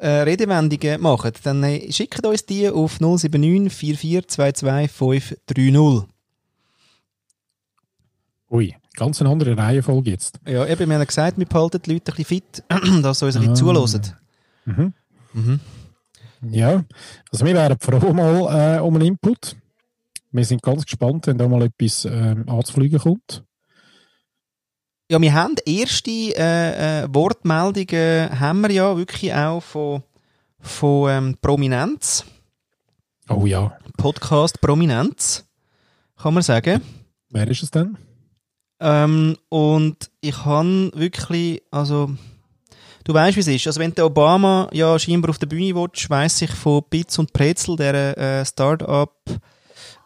äh, 0.00 0.08
Redewendungen 0.22 1.00
machen, 1.00 1.32
dann 1.42 1.62
äh, 1.64 1.90
schickt 1.92 2.24
uns 2.24 2.46
die 2.46 2.68
auf 2.68 3.00
079 3.00 3.72
4422 3.98 4.90
530. 4.92 6.08
Ui, 8.50 8.74
ganz 8.96 9.20
eine 9.20 9.30
andere 9.30 9.56
Reihenfolge 9.56 10.10
jetzt. 10.10 10.40
Ja, 10.46 10.64
eben, 10.66 10.88
wir 10.88 10.94
haben 10.94 11.00
ja 11.02 11.04
gesagt, 11.04 11.38
wir 11.38 11.46
behalten 11.46 11.80
die 11.84 11.92
Leute 11.92 12.12
ein 12.12 12.16
bisschen 12.16 12.24
fit, 12.24 12.64
dass 13.02 13.18
sie 13.18 13.26
uns 13.26 13.36
ein 13.36 13.40
bisschen 13.40 13.52
Ah. 13.52 13.54
zuhören. 13.84 14.16
Mhm. 14.64 14.92
Mhm. 15.34 15.60
Ja, 16.50 16.84
also 17.32 17.44
wir 17.44 17.54
wären 17.54 17.76
froh 17.80 18.12
mal 18.12 18.76
äh, 18.76 18.80
um 18.80 18.94
einen 18.94 19.06
Input. 19.06 19.56
Wir 20.30 20.44
sind 20.44 20.62
ganz 20.62 20.84
gespannt, 20.84 21.26
wenn 21.26 21.36
da 21.38 21.48
mal 21.48 21.62
etwas 21.62 22.04
ähm, 22.04 22.48
anzufliegen 22.48 23.00
kommt. 23.00 23.42
Ja, 25.10 25.18
wir 25.22 25.32
haben 25.32 25.54
erste 25.64 26.10
äh, 26.10 27.04
äh, 27.04 27.08
Wortmeldungen, 27.10 28.38
haben 28.38 28.60
wir 28.60 28.70
ja 28.70 28.94
wirklich 28.94 29.32
auch 29.32 29.62
von, 29.62 30.02
von 30.60 31.10
ähm, 31.10 31.36
Prominenz, 31.40 32.26
Oh 33.30 33.46
ja, 33.46 33.72
Podcast 33.96 34.60
Prominenz, 34.60 35.46
kann 36.20 36.34
man 36.34 36.42
sagen. 36.42 36.82
wer 37.30 37.48
ist 37.48 37.62
es 37.62 37.70
denn? 37.70 37.96
Ähm, 38.80 39.38
und 39.48 40.10
ich 40.20 40.44
habe 40.44 40.92
wirklich, 40.94 41.62
also, 41.70 42.10
du 43.04 43.14
weißt, 43.14 43.34
wie 43.36 43.40
es 43.40 43.48
ist. 43.48 43.66
Also, 43.66 43.80
wenn 43.80 43.94
der 43.94 44.04
Obama 44.04 44.68
ja 44.74 44.98
scheinbar 44.98 45.30
auf 45.30 45.38
der 45.38 45.46
Bühne 45.46 45.74
willst, 45.74 46.10
weiss 46.10 46.42
ich 46.42 46.50
von 46.50 46.82
Bits 46.90 47.18
und 47.18 47.32
Brezel, 47.32 47.76
der 47.76 48.18
äh, 48.18 48.44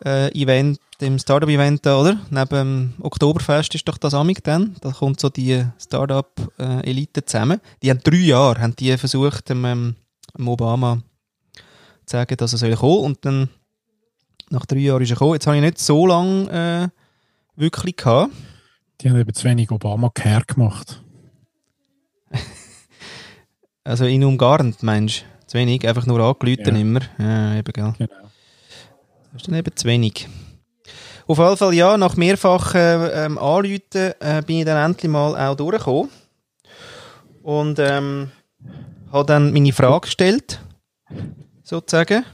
Start-up-Event, 0.02 0.78
dem 1.00 1.18
Startup-Event 1.18 1.87
da, 1.87 2.00
oder? 2.00 2.21
Neben 2.30 2.49
dem 2.49 2.94
Oktoberfest 3.00 3.75
ist 3.75 3.87
doch 3.87 3.99
das 3.99 4.14
Amig 4.14 4.42
dann. 4.42 4.75
Da 4.80 4.90
kommt 4.90 5.21
so 5.21 5.28
die 5.28 5.64
Startup-Elite 5.78 7.25
zusammen. 7.25 7.61
Die 7.82 7.90
haben 7.90 8.00
drei 8.02 8.16
Jahre, 8.16 8.61
haben 8.61 8.75
die 8.76 8.97
versucht, 8.99 9.49
dem, 9.49 9.64
ähm, 9.64 9.94
Obama 10.44 11.02
zu 12.06 12.16
sagen, 12.16 12.37
dass 12.37 12.52
er 12.52 12.59
soll 12.59 12.75
kommen. 12.75 13.04
Und 13.04 13.25
dann, 13.25 13.49
nach 14.50 14.66
drei 14.66 14.78
Jahren 14.78 15.02
ist 15.02 15.11
er 15.11 15.14
gekommen. 15.14 15.35
Jetzt 15.35 15.47
habe 15.47 15.56
ich 15.56 15.62
nicht 15.62 15.78
so 15.78 16.06
lange 16.06 16.90
äh, 17.56 17.61
wirklich 17.61 17.97
gehabt. 17.97 18.32
Die 19.00 19.09
haben 19.09 19.18
eben 19.21 19.32
zu 19.35 19.44
wenig 19.44 19.71
Obama-Care 19.71 20.44
gemacht. 20.47 21.00
Also 23.85 24.04
ihn 24.06 24.23
umgarnt, 24.23 24.85
meinst 24.85 25.25
du? 25.40 25.47
Zu 25.49 25.59
wenig, 25.59 25.88
einfach 25.88 26.06
nur 26.06 26.21
angelüten 26.21 26.76
Ja. 26.76 26.80
immer. 26.80 27.00
Ja, 27.18 27.56
eben, 27.56 27.73
gell. 27.73 27.92
Genau. 27.99 28.30
Das 29.33 29.43
ist 29.43 29.49
dann 29.49 29.55
eben 29.55 29.75
zu 29.75 29.89
wenig. 29.89 30.29
Auf 31.27 31.39
jeden 31.39 31.57
Fall, 31.57 31.75
ja, 31.75 31.97
nach 31.97 32.17
mehrfachen 32.17 33.11
ähm, 33.12 33.39
Anrufen 33.39 34.12
äh, 34.21 34.43
bin 34.47 34.59
ich 34.59 34.65
dann 34.65 34.91
endlich 34.91 35.11
mal 35.11 35.35
auch 35.37 35.57
durchgekommen. 35.57 36.11
Und 37.43 37.79
ähm, 37.79 38.31
habe 39.11 39.27
dann 39.27 39.53
meine 39.53 39.73
Frage 39.73 40.03
gestellt, 40.03 40.61
sozusagen. 41.62 42.25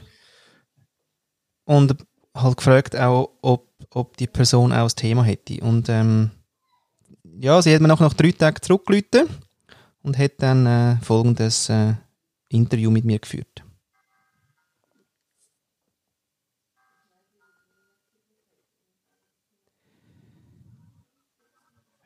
Und 1.65 1.95
halt 2.35 2.57
gefragt 2.57 2.95
auch, 2.95 3.29
ob, 3.41 3.69
ob 3.91 4.17
die 4.17 4.27
Person 4.27 4.73
auch 4.73 4.83
das 4.83 4.95
Thema 4.95 5.23
hätte. 5.23 5.61
Und 5.61 5.87
ähm, 5.87 6.31
ja, 7.23 7.61
sie 7.61 7.73
hat 7.73 7.81
mir 7.81 7.87
nach, 7.87 7.99
nach 7.99 8.13
drei 8.13 8.31
Tagen 8.31 8.61
zurückgerufen 8.61 9.29
und 10.01 10.17
hat 10.17 10.33
dann 10.39 10.65
äh, 10.65 10.97
folgendes 11.01 11.69
äh, 11.69 11.93
Interview 12.49 12.91
mit 12.91 13.05
mir 13.05 13.19
geführt. 13.19 13.63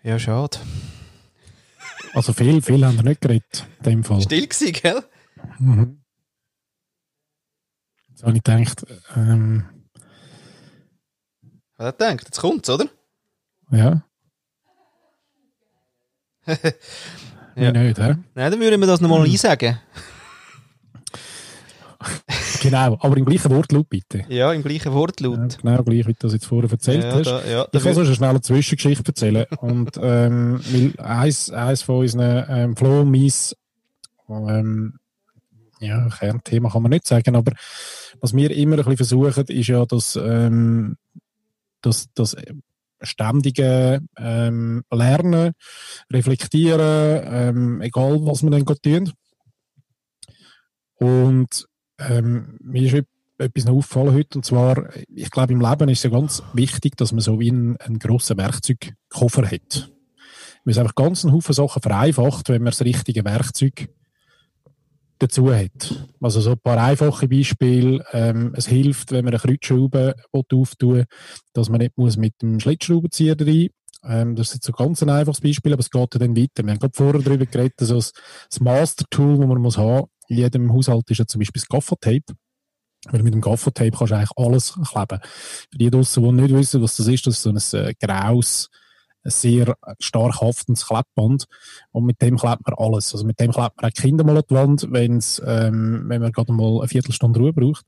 Ja, 0.03 0.19
schade. 0.19 0.57
Also 2.13 2.33
viel, 2.33 2.61
viel 2.61 2.85
haben 2.85 2.97
wir 2.97 3.03
nicht 3.03 3.21
geredet, 3.21 3.65
in 3.79 3.83
dem 3.83 4.03
Fall. 4.03 4.21
Still 4.21 4.47
gewesen, 4.47 4.73
gell? 4.73 5.03
Mhm. 5.59 6.03
Jetzt 8.09 8.23
habe 8.23 8.37
ich 8.37 8.43
gedacht, 8.43 8.85
ähm, 9.15 9.65
Was 11.77 11.87
hat 11.87 12.01
er 12.01 12.11
gedacht? 12.11 12.25
Jetzt 12.27 12.39
kommt's, 12.39 12.69
oder? 12.69 12.87
ja. 13.71 14.03
Ja. 17.55 17.71
Wie 17.71 17.77
nicht, 17.77 17.99
hä? 17.99 18.15
Nein, 18.33 18.51
dann 18.51 18.59
würden 18.59 18.79
wir 18.81 18.87
das 18.87 18.99
nochmal 18.99 19.23
Hm. 19.25 19.31
einsagen. 19.31 19.79
Genau, 22.63 22.97
aber 23.01 23.17
im 23.17 23.25
gleichen 23.25 23.51
Wortlaut 23.51 23.89
bitte. 23.89 24.23
Ja, 24.29 24.53
im 24.53 24.63
gleichen 24.63 24.87
Ja, 24.89 24.93
Wortlaut. 24.93 25.57
genau 25.61 25.83
gleich, 25.83 26.07
wie 26.07 26.13
du 26.13 26.19
das 26.19 26.33
jetzt 26.33 26.45
vorher 26.45 26.71
erzählt 26.71 27.03
Ja, 27.03 27.11
hast. 27.11 27.25
da, 27.25 27.45
ja, 27.45 27.67
Ich 27.71 27.83
kann 27.83 27.93
sonst 27.93 28.07
eine 28.07 28.15
schnelle 28.15 28.41
Zwischengeschichte 28.41 29.03
erzählen. 29.05 29.45
Und, 29.59 29.91
ähm, 30.01 30.61
weil 30.71 30.93
eins, 31.05 31.49
eins 31.49 31.81
von 31.81 31.97
unseren, 31.97 32.45
ähm, 32.49 32.75
Flo 32.77 33.03
meins, 33.03 33.55
ähm, 34.29 34.99
ja, 35.79 36.07
Kernthema 36.07 36.69
kann 36.69 36.81
man 36.83 36.91
nicht 36.91 37.05
sagen, 37.05 37.35
aber 37.35 37.51
was 38.21 38.33
wir 38.33 38.49
immer 38.51 38.77
ein 38.77 38.95
bisschen 38.95 38.95
versuchen, 38.97 39.45
ist 39.47 39.67
ja, 39.67 39.85
dass, 39.85 40.15
ähm, 40.15 40.95
dass, 41.81 42.07
das 42.15 42.37
ständige 43.01 43.99
ähm, 44.17 44.85
Lernen, 44.89 45.51
Reflektieren, 46.11 47.21
ähm, 47.25 47.81
egal 47.81 48.19
was 48.25 48.41
wir 48.43 48.49
dann 48.51 48.65
tun. 48.65 49.11
Und 50.95 51.67
ähm, 52.09 52.57
mir 52.61 52.93
ist 52.93 53.05
etwas 53.37 53.65
noch 53.65 53.75
aufgefallen 53.75 54.13
heute, 54.13 54.37
und 54.37 54.45
zwar, 54.45 54.89
ich 55.07 55.29
glaube, 55.31 55.53
im 55.53 55.61
Leben 55.61 55.89
ist 55.89 55.99
es 55.99 56.03
ja 56.03 56.09
ganz 56.09 56.43
wichtig, 56.53 56.95
dass 56.97 57.11
man 57.11 57.21
so 57.21 57.39
wie 57.39 57.49
einen, 57.49 57.77
einen 57.77 57.99
grossen 57.99 58.37
Werkzeugkoffer 58.37 59.49
hat. 59.49 59.91
Weil 60.63 60.71
es 60.71 60.77
einfach 60.77 60.95
ganz 60.95 61.25
einen 61.25 61.33
Haufen 61.33 61.53
Sachen 61.53 61.81
vereinfacht, 61.81 62.49
wenn 62.49 62.61
man 62.61 62.71
das 62.71 62.81
richtige 62.81 63.25
Werkzeug 63.25 63.89
dazu 65.19 65.53
hat. 65.53 66.07
Also 66.21 66.41
so 66.41 66.51
ein 66.51 66.59
paar 66.59 66.77
einfache 66.77 67.27
Beispiele. 67.27 68.03
Ähm, 68.11 68.53
es 68.55 68.67
hilft, 68.67 69.11
wenn 69.11 69.25
man 69.25 69.33
eine 69.33 69.41
Kreuzschraube 69.41 70.15
auftun 70.31 70.95
will, 70.95 71.05
dass 71.53 71.69
man 71.69 71.79
nicht 71.79 71.97
muss 71.97 72.17
mit 72.17 72.41
dem 72.41 72.59
Schlitzschraubenzieher 72.59 73.35
rein 73.39 73.69
ähm, 74.05 74.35
das 74.35 74.47
ist 74.47 74.55
jetzt 74.55 74.65
so 74.65 74.73
ganz 74.73 75.01
ein 75.01 75.09
einfaches 75.09 75.39
Beispiel, 75.39 75.71
aber 75.71 75.79
es 75.79 75.89
geht 75.89 76.15
dann 76.15 76.35
weiter. 76.35 76.63
Wir 76.63 76.71
haben 76.71 76.79
gerade 76.79 76.93
vorher 76.93 77.21
darüber 77.21 77.45
geredet, 77.45 77.75
also 77.79 77.95
das, 77.95 78.11
das 78.49 78.59
Master-Tool, 78.59 79.37
das 79.37 79.47
man 79.47 79.61
muss 79.61 79.77
haben 79.77 80.07
in 80.27 80.37
jedem 80.37 80.73
Haushalt 80.73 81.09
ist 81.09 81.17
ja 81.17 81.25
zum 81.25 81.39
Beispiel 81.39 81.61
das 81.61 81.69
Gaffertape. 81.69 82.33
Weil 83.09 83.23
mit 83.23 83.33
dem 83.33 83.41
Gaffertape 83.41 83.91
kannst 83.91 84.11
du 84.11 84.15
eigentlich 84.15 84.37
alles 84.37 84.73
kleben. 84.89 85.19
Für 85.71 85.77
die 85.77 85.89
draussen, 85.89 86.23
die 86.23 86.31
nicht 86.43 86.53
wissen, 86.53 86.81
was 86.81 86.95
das 86.95 87.07
ist, 87.07 87.27
das 87.27 87.35
ist 87.35 87.43
so 87.43 87.49
ein 87.49 87.85
äh, 87.85 87.93
graues, 88.01 88.69
ein 89.25 89.31
sehr 89.31 89.75
stark 89.99 90.39
haftendes 90.39 90.87
Klebband. 90.87 91.45
Und 91.91 92.05
mit 92.05 92.21
dem 92.21 92.37
klebt 92.37 92.65
man 92.65 92.75
alles. 92.77 93.13
Also 93.13 93.25
mit 93.25 93.39
dem 93.39 93.51
klebt 93.51 93.81
man 93.81 93.91
auch 93.91 93.93
Kinder 93.93 94.23
mal 94.23 94.37
an 94.37 94.43
die 94.49 94.55
Wand, 94.55 94.87
wenn's, 94.89 95.41
ähm, 95.45 96.05
wenn 96.07 96.21
man 96.21 96.31
gerade 96.31 96.53
mal 96.53 96.79
eine 96.79 96.87
Viertelstunde 96.87 97.39
Ruhe 97.39 97.53
braucht. 97.53 97.85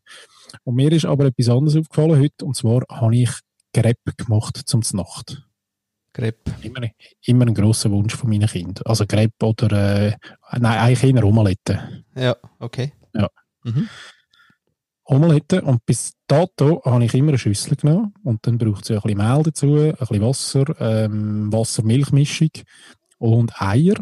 Und 0.63 0.75
mir 0.75 0.91
ist 0.91 1.05
aber 1.05 1.25
etwas 1.25 1.49
anderes 1.49 1.77
aufgefallen 1.77 2.19
heute, 2.19 2.43
und 2.43 2.55
zwar 2.55 2.81
habe 2.89 3.15
ich 3.15 3.31
Crepe 3.73 4.13
gemacht 4.17 4.61
zum 4.65 4.81
Nacht. 4.93 5.43
Grep. 6.15 6.49
Immer, 6.61 6.87
immer 7.25 7.45
ein 7.45 7.53
grosser 7.53 7.91
Wunsch 7.91 8.15
von 8.15 8.29
meinen 8.29 8.47
Kindern. 8.47 8.83
Also 8.85 9.05
Crepe 9.05 9.45
oder, 9.45 10.07
äh, 10.07 10.17
nein, 10.53 10.79
eigentlich 10.79 11.13
eher 11.13 11.25
Omelette. 11.25 12.05
Ja, 12.15 12.37
okay. 12.59 12.93
Ja. 13.13 13.29
Mhm. 13.63 13.89
Omelette. 15.03 15.61
Und 15.61 15.85
bis 15.85 16.13
dato 16.25 16.81
habe 16.85 17.03
ich 17.03 17.13
immer 17.13 17.29
eine 17.29 17.37
Schüssel 17.37 17.75
genommen. 17.75 18.13
Und 18.23 18.47
dann 18.47 18.57
braucht 18.57 18.83
es 18.83 18.89
ja 18.89 18.95
ein 18.95 19.01
bisschen 19.01 19.17
Mehl 19.17 19.43
dazu, 19.43 19.75
ein 19.75 19.93
bisschen 19.93 20.21
Wasser, 20.21 20.65
ähm, 20.79 21.51
Wasser-Milchmischung 21.51 22.51
und 23.17 23.61
Eier. 23.61 23.95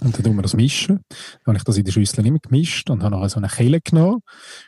Und 0.00 0.16
dann 0.16 0.22
tun 0.22 0.36
wir 0.36 0.42
das 0.42 0.54
mischen. 0.54 1.00
Dann 1.08 1.46
habe 1.46 1.56
ich 1.56 1.64
das 1.64 1.78
in 1.78 1.84
der 1.84 1.90
Schüssel 1.90 2.24
immer 2.24 2.38
gemischt 2.38 2.88
und 2.90 3.02
habe 3.02 3.16
nachher 3.16 3.28
so 3.28 3.38
eine 3.38 3.48
Kelle 3.48 3.80
genommen. 3.80 4.20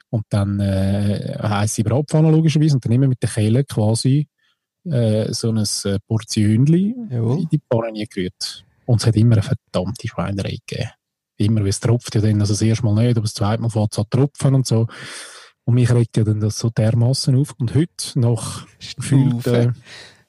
Und 0.08 0.24
dann 0.30 0.58
äh, 0.58 1.38
heisse 1.40 1.84
Bratpfanne 1.84 2.32
logischerweise. 2.32 2.74
Und 2.74 2.84
dann 2.84 2.90
immer 2.90 3.06
mit 3.06 3.22
der 3.22 3.30
Kelle 3.30 3.62
quasi 3.62 4.26
äh, 4.84 5.32
so 5.32 5.50
ein 5.50 5.58
äh, 5.58 5.98
Portionli 6.06 6.94
Jawohl. 7.10 7.40
in 7.40 7.48
die 7.48 7.60
Pfanne 7.70 8.06
gerührt. 8.06 8.64
Und 8.86 9.00
es 9.00 9.06
hat 9.06 9.16
immer 9.16 9.34
eine 9.36 9.42
verdammte 9.42 10.08
Schweinerei 10.08 10.58
gegeben. 10.66 10.90
Immer, 11.36 11.60
weil 11.62 11.68
es 11.68 11.80
tropft 11.80 12.14
ja 12.14 12.20
dann, 12.20 12.40
also 12.40 12.52
das 12.52 12.62
erste 12.62 12.84
Mal 12.84 12.94
nicht, 13.04 13.16
aber 13.16 13.22
das 13.22 13.34
zweite 13.34 13.62
Mal 13.62 13.70
fängt 13.70 13.92
es 13.92 13.98
an 13.98 14.04
tropfen 14.10 14.54
und 14.54 14.66
so. 14.66 14.86
Und 15.64 15.74
mich 15.74 15.90
regt 15.92 16.16
ja 16.16 16.24
dann 16.24 16.40
das 16.40 16.58
so 16.58 16.70
dermaßen 16.70 17.36
auf. 17.36 17.54
Und 17.58 17.74
heute, 17.74 18.18
nach 18.18 18.66
gefühlt 18.96 19.46
äh, 19.46 19.70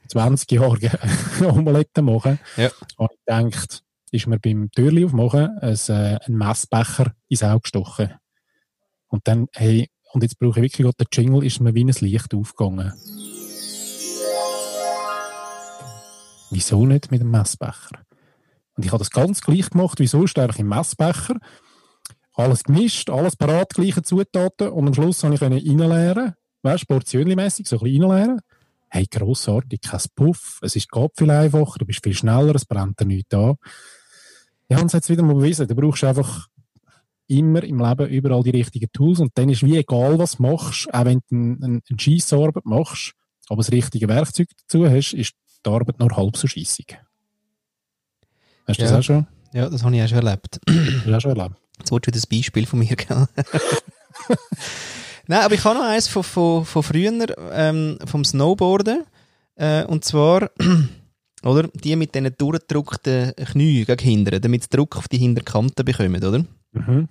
20 0.08 0.52
Jahren 0.52 0.90
Omelette 1.42 2.02
machen, 2.02 2.40
Ja. 2.58 2.70
habe 3.00 3.14
ich 3.14 3.20
gedacht, 3.26 3.84
ist 4.12 4.28
mir 4.28 4.40
beim 4.40 4.70
Türli 4.72 5.06
aufmachen 5.06 5.58
ein, 5.60 5.78
äh, 5.88 6.20
ein 6.26 6.34
Messbecher 6.36 7.14
ins 7.30 7.44
Auge 7.44 7.62
gestochen. 7.62 8.14
Und 9.08 9.28
dann, 9.28 9.48
hey, 9.54 9.90
und 10.14 10.24
jetzt 10.24 10.38
brauche 10.40 10.60
ich 10.60 10.64
wirklich 10.64 10.86
gerade 10.86 10.98
den 10.98 11.08
Jingle, 11.12 11.46
ist 11.46 11.60
mir 11.62 11.74
wie 11.74 11.84
ein 11.86 11.94
Licht 12.02 12.34
aufgegangen. 12.34 12.94
Wieso 16.52 16.86
nicht 16.86 17.12
mit 17.12 17.22
dem 17.22 17.32
Messbecher? 17.32 18.04
Und 18.76 18.86
ich 18.86 18.92
habe 18.92 19.00
das 19.00 19.10
ganz 19.10 19.42
gleich 19.42 19.70
gemacht, 19.70 20.00
wie 20.00 20.08
sonst, 20.08 20.38
einfach 20.38 20.60
im 20.60 20.68
Messbecher. 20.68 21.38
Alles 22.34 22.64
gemischt, 22.64 23.10
alles 23.10 23.36
parat, 23.36 23.74
gleiche 23.74 24.04
Zutaten. 24.04 24.70
Und 24.70 24.88
am 24.88 24.94
Schluss 24.94 25.22
konnte 25.22 25.36
ich 25.36 25.42
reinleeren. 25.70 26.34
Weißt 26.62 26.84
du, 26.84 26.88
portionenmässig, 26.88 27.68
so 27.68 27.78
ein 27.78 27.84
bisschen 27.84 28.04
reinleeren. 28.04 28.42
Hey, 28.90 29.08
grossartig, 29.10 29.82
kein 29.82 30.02
Puff. 30.16 30.60
Es 30.62 30.76
ist 30.76 30.92
geht 30.92 31.12
viel 31.18 31.32
einfacher, 31.32 31.80
du 31.80 31.86
bist 31.86 32.04
viel 32.04 32.14
schneller, 32.14 32.54
es 32.56 32.66
brennt 32.66 33.00
dir 33.00 33.06
nichts 33.06 33.34
an. 33.34 33.56
Ja, 34.70 34.80
und 34.80 34.88
es 34.88 34.94
hat 34.94 35.08
wieder 35.08 35.24
mal 35.24 35.36
bewiesen. 35.36 35.68
Du 35.68 35.76
brauchst 35.76 36.04
einfach 36.04 36.48
immer 37.28 37.64
im 37.64 37.80
Leben 37.80 38.10
überall 38.10 38.44
die 38.44 38.50
richtigen 38.50 38.92
Tools 38.92 39.22
und 39.22 39.32
dann 39.36 39.48
ist 39.48 39.64
wie 39.64 39.78
egal, 39.78 40.20
was 40.20 40.40
machst, 40.40 40.94
auch 40.94 41.06
wenn 41.06 41.22
du 41.30 41.36
eine, 41.36 41.82
eine 41.90 42.00
Scheissarbeit 42.00 42.66
machst, 42.66 43.14
aber 43.48 43.62
das 43.62 43.72
richtige 43.72 44.10
Werkzeug 44.10 44.50
dazu 44.58 44.90
hast, 44.90 45.14
ist 45.14 45.34
die 45.66 45.70
Arbeit 45.70 46.00
nur 46.00 46.16
halb 46.16 46.38
so 46.38 46.48
scheissig. 46.48 46.98
Hast 48.68 48.80
du 48.80 48.84
Ja. 48.86 48.90
das 48.92 49.00
auch 49.00 49.04
schon, 49.04 49.28
Ja, 49.54 49.70
das 49.70 49.84
habe 49.84 49.96
ich 49.96 50.02
auch 50.04 50.08
schon 50.08 50.26
erlebt. 50.26 50.60
hast 50.70 51.06
du 51.08 51.16
auch 51.16 51.22
schon 51.22 51.38
erlebt? 51.38 51.56
Jetzt 51.80 51.92
wird 51.92 52.08
wieder 52.08 52.20
ein 52.20 52.30
Beispiel 52.38 52.66
von 52.66 52.80
mir, 52.80 52.96
gell? 52.96 53.28
Nein, 55.28 55.42
aber 55.42 55.54
ich 55.56 55.64
habe 55.64 55.78
noch 55.80 55.86
eins 55.86 56.08
von, 56.08 56.24
von, 56.24 56.66
von 56.66 56.84
früher, 56.84 57.26
ähm, 57.54 57.98
vom 58.06 58.26
Snowboarden. 58.26 59.04
Äh, 59.56 59.84
und 59.86 60.04
zwar, 60.06 60.50
oder? 61.44 61.68
Die 61.70 61.96
mit 61.96 62.14
diesen 62.16 62.36
durchgedrückten 62.38 63.34
Knien 63.36 63.86
gegen 63.86 64.00
hinten, 64.04 64.42
damit 64.42 64.64
sie 64.64 64.70
Druck 64.70 64.98
auf 64.98 65.08
die 65.08 65.18
Hinterkante 65.18 65.84
bekommen, 65.84 66.24
oder? 66.24 66.44
Mhm. 66.74 67.08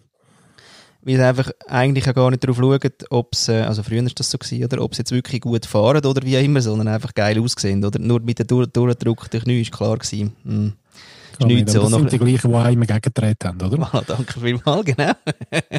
Weil 1.03 1.17
sie 1.17 1.25
einfach 1.25 1.51
eigentlich 1.67 2.09
auch 2.09 2.15
gar 2.15 2.31
nicht 2.31 2.45
darauf 2.45 2.59
schauen, 2.59 2.93
ob 3.09 3.35
sie, 3.35 3.67
also 3.67 3.83
früher 3.83 4.05
ist 4.05 4.21
das 4.21 4.31
so 4.31 4.39
gewesen, 4.39 4.65
oder? 4.65 4.83
Ob 4.83 4.95
sie 4.95 5.01
jetzt 5.01 5.13
wirklich 5.13 5.41
gut 5.41 5.65
fahren 5.65 6.05
oder 6.05 6.23
wie 6.25 6.37
auch 6.37 6.43
immer, 6.43 6.61
sondern 6.61 6.89
einfach 6.89 7.15
geil 7.15 7.41
aussehen, 7.41 7.85
oder? 7.85 7.99
Nur 7.99 8.21
mit 8.21 8.39
den 8.39 8.47
durch, 8.47 8.69
durchgedrückten 8.69 9.41
Knien 9.41 9.63
ist 9.63 9.73
klar 9.73 9.97
gewesen. 9.97 10.33
Hm. 10.45 10.73
Kann 11.41 11.49
nicht 11.49 11.71
so, 11.71 11.81
das 11.81 11.91
sind 11.91 12.13
die 12.13 12.19
gleichen, 12.19 12.51
die 12.51 12.57
einem 12.57 12.87
gegengetreten 12.87 13.49
haben, 13.49 13.63
oder? 13.63 13.89
Ah, 13.95 14.03
danke 14.07 14.39
vielmals, 14.41 14.85
genau. 14.85 15.13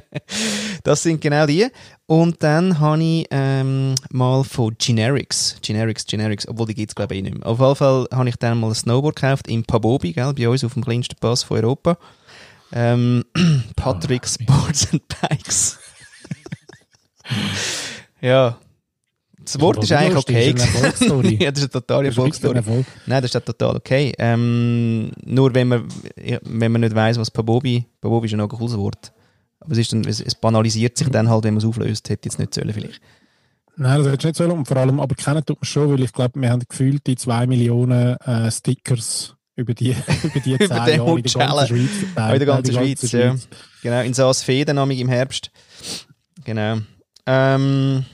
das 0.83 1.03
sind 1.03 1.21
genau 1.21 1.45
die. 1.45 1.67
Und 2.07 2.41
dann 2.41 2.79
habe 2.79 3.03
ich 3.03 3.27
ähm, 3.29 3.93
mal 4.09 4.43
von 4.43 4.75
Generics, 4.79 5.57
Generics, 5.61 6.05
Generics, 6.07 6.47
obwohl 6.47 6.65
die 6.65 6.73
gibt 6.73 6.91
es 6.91 6.95
glaube 6.95 7.15
ich 7.15 7.21
nicht 7.21 7.37
mehr. 7.37 7.45
Auf 7.45 7.59
jeden 7.59 7.75
Fall 7.75 8.07
habe 8.11 8.29
ich 8.29 8.37
dann 8.37 8.59
mal 8.59 8.69
ein 8.69 8.75
Snowboard 8.75 9.15
gekauft 9.15 9.47
in 9.47 9.63
Pabobi, 9.63 10.13
gell, 10.13 10.33
bei 10.33 10.49
uns 10.49 10.63
auf 10.63 10.73
dem 10.73 10.83
kleinsten 10.83 11.15
Pass 11.19 11.43
von 11.43 11.57
Europa. 11.57 11.97
Ähm, 12.73 13.23
Patrick 13.75 14.27
Sports 14.27 14.87
and 14.91 15.03
Bikes. 15.07 15.79
ja. 18.21 18.57
Das 19.43 19.59
Wort 19.59 19.83
ist 19.83 19.91
eigentlich 19.91 20.17
okay. 20.17 20.53
Das 20.53 21.01
ist 21.01 21.01
ja, 21.41 21.51
das 21.51 21.63
ist 21.63 21.75
eine 21.75 21.81
totale 21.81 22.07
Erfolgsstory. 22.07 22.57
Erfolg. 22.57 22.85
Nein, 23.07 23.21
das 23.21 23.29
ist 23.29 23.33
ja 23.33 23.39
total 23.39 23.75
okay. 23.75 24.13
Ähm, 24.17 25.11
nur 25.25 25.53
wenn 25.53 25.67
man, 25.67 25.87
ja, 26.23 26.39
wenn 26.43 26.71
man 26.71 26.81
nicht 26.81 26.95
weiss, 26.95 27.17
was 27.17 27.31
Pabobi, 27.31 27.85
Pabobi 27.99 28.27
ist 28.27 28.31
ja 28.31 28.37
noch 28.37 28.51
ein 28.51 28.57
cooles 28.57 28.77
Wort. 28.77 29.11
Aber 29.59 29.71
es, 29.73 29.79
ist 29.79 29.93
dann, 29.93 30.03
es, 30.05 30.21
es 30.21 30.35
banalisiert 30.35 30.97
sich 30.97 31.09
dann 31.09 31.29
halt, 31.29 31.43
wenn 31.43 31.55
man 31.55 31.59
es 31.59 31.65
auflöst. 31.65 32.09
Hätte 32.09 32.29
jetzt 32.29 32.39
nicht 32.39 32.53
sollen 32.53 32.73
vielleicht. 32.73 33.01
Nein, 33.77 33.97
das 33.97 34.07
hättest 34.07 34.23
du 34.23 34.27
nicht 34.27 34.37
sollen. 34.37 34.51
Und 34.51 34.67
vor 34.67 34.77
allem, 34.77 34.99
aber 34.99 35.15
kennen 35.15 35.43
tut 35.43 35.57
man 35.57 35.65
schon, 35.65 35.89
weil 35.91 36.03
ich 36.03 36.13
glaube, 36.13 36.39
wir 36.39 36.49
haben 36.49 36.63
gefühlt 36.67 37.05
die 37.07 37.15
zwei 37.15 37.47
Millionen 37.47 38.17
äh, 38.17 38.51
Stickers 38.51 39.35
über 39.61 39.73
die, 39.73 39.91
über 40.23 40.39
die 40.39 40.53
Über 40.53 40.67
zehn 40.67 40.85
den 40.85 40.97
Jahre 40.97 41.17
in 41.17 41.23
der 41.23 41.33
ganzen. 41.33 41.67
Schweiz 41.67 41.89
in 42.03 42.15
der 42.15 42.45
ganzen 42.45 42.63
die 42.63 42.73
Schweiz, 42.73 43.11
ja. 43.11 43.35
Genau, 43.81 44.01
in 44.01 44.13
Saas-Fee, 44.13 44.65
dann 44.65 44.91
im 44.91 45.09
Herbst. 45.09 45.51
Genau. 46.43 46.79
Ähm, 47.25 48.05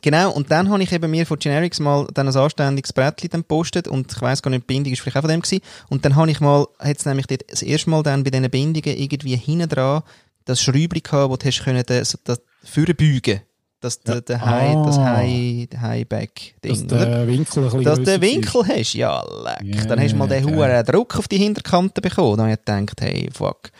genau, 0.00 0.32
und 0.32 0.50
dann 0.50 0.70
habe 0.70 0.82
ich 0.82 0.92
eben 0.92 1.10
mir 1.10 1.26
von 1.26 1.38
Generics 1.38 1.80
mal 1.80 2.06
dann 2.12 2.28
ein 2.28 2.36
anständiges 2.36 2.92
Brettchen 2.92 3.30
dann 3.30 3.42
gepostet 3.42 3.88
und 3.88 4.12
ich 4.12 4.20
weiss 4.20 4.42
gar 4.42 4.50
nicht, 4.50 4.62
die 4.62 4.74
Bindung 4.74 4.92
ist 4.92 5.00
vielleicht 5.00 5.16
auch 5.16 5.22
von 5.22 5.30
dem 5.30 5.42
gewesen. 5.42 5.62
Und 5.88 6.04
dann 6.04 6.16
habe 6.16 6.30
ich 6.30 6.40
mal, 6.40 6.66
hat 6.78 6.98
es 6.98 7.06
nämlich 7.06 7.26
das 7.26 7.62
erste 7.62 7.90
Mal 7.90 8.02
dann 8.02 8.24
bei 8.24 8.30
diesen 8.30 8.50
Bindungen 8.50 8.96
irgendwie 8.96 9.36
hinten 9.36 9.68
dran 9.68 10.02
das 10.46 10.62
Schräubchen 10.62 11.02
gehabt, 11.02 11.30
wo 11.30 11.36
du 11.36 11.44
hast 11.44 11.64
können, 11.64 11.82
das, 11.86 12.18
das 12.24 12.40
vorbeugen 12.62 13.40
das, 13.86 14.00
Ja. 14.06 14.14
der, 14.14 14.20
der 14.22 14.44
High, 14.44 14.86
das 14.86 14.98
Ah. 14.98 15.16
High, 15.16 15.68
High-Back-Ding, 15.80 16.70
Dass 16.70 16.86
der 16.86 17.26
Winkel 17.26 17.64
ein 17.64 17.70
bisschen 17.82 18.04
Dass 18.04 18.20
Winkel 18.20 18.62
hast, 18.68 18.94
ja, 18.94 19.22
leck. 19.44 19.74
Ja, 19.76 19.84
dann 19.86 20.00
hast 20.00 20.12
du 20.12 20.16
mal 20.16 20.28
den 20.28 20.44
hohen 20.44 20.84
Druck 20.84 21.16
auf 21.18 21.28
die 21.28 21.38
Hinterkante 21.38 22.00
bekommen. 22.00 22.36
Dann 22.36 22.50
habe 22.50 22.58
ich 22.60 22.64
gedacht, 22.64 23.00
hey, 23.00 23.28
fuck. 23.32 23.70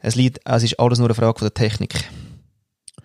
Es, 0.00 0.14
liegt, 0.14 0.40
es 0.44 0.62
ist 0.62 0.78
alles 0.80 0.98
nur 0.98 1.08
eine 1.08 1.14
Frage 1.14 1.38
von 1.38 1.46
der 1.48 1.54
Technik. 1.54 1.94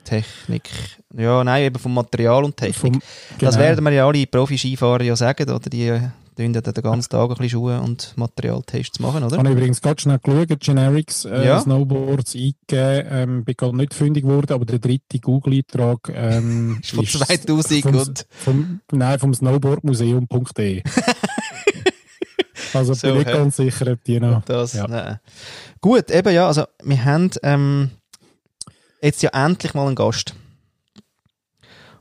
Technik. 0.06 0.70
Ja, 1.18 1.44
nein, 1.44 1.64
eben 1.66 1.80
vom 1.80 1.94
Material 1.94 2.44
und 2.44 2.56
Technik. 2.56 2.94
Vom, 2.94 3.02
Das 3.40 3.58
werden 3.58 3.84
wir 3.84 3.92
ja 3.92 4.08
alle 4.08 4.26
Profi-Skifahrer 4.28 5.02
ja 5.04 5.16
sagen, 5.16 5.50
oder? 5.50 5.70
Die 5.70 6.00
tun 6.36 6.54
ja 6.54 6.62
den 6.62 6.74
ganzen 6.84 7.10
Tag 7.10 7.22
ein 7.24 7.28
bisschen 7.30 7.50
Schuhe 7.50 7.80
und 7.82 8.14
Materialtests 8.18 9.00
machen, 9.00 9.20
Ich 9.20 9.26
oder? 9.26 9.38
habe 9.38 9.50
übrigens 9.50 9.82
ganz 9.82 10.02
schnell 10.02 10.20
geschaut, 10.20 10.60
Generics, 10.60 11.26
äh, 11.26 11.46
Ja. 11.48 11.60
Snowboards 11.60 12.36
eingegeben, 12.36 13.08
ähm, 13.10 13.44
bin 13.46 13.56
gerade 13.56 13.76
nicht 13.78 13.94
fündig 13.94 14.24
geworden, 14.24 14.54
aber 14.54 14.66
der 14.66 14.80
dritte 14.80 15.20
Google-Eintrag 15.20 16.12
ähm, 16.14 16.80
Ist 16.84 16.92
von 16.92 17.06
2000 17.06 17.82
vom, 17.84 17.96
und- 17.96 18.26
vom, 18.30 18.82
nein, 18.92 19.20
vom 19.20 19.34
snowboardmuseum.de. 19.34 20.84
also 22.74 22.94
So, 22.94 23.08
bin 23.08 23.22
ich 23.22 23.28
hä? 23.28 23.32
ganz 23.34 23.56
sicher, 23.56 23.92
ob 23.92 24.04
die 24.04 24.20
noch... 24.20 24.44
Das, 24.46 24.74
Ja. 24.74 24.88
nein. 24.88 25.20
Gut, 25.82 26.10
eben 26.12 26.34
ja, 26.34 26.48
also 26.48 26.66
wir 26.84 27.04
haben 27.06 27.32
ähm, 27.44 27.92
jetzt 29.02 29.22
ja 29.24 29.30
endlich 29.34 29.74
mal 29.74 29.88
einen 29.88 29.96
Gast. 29.96 30.36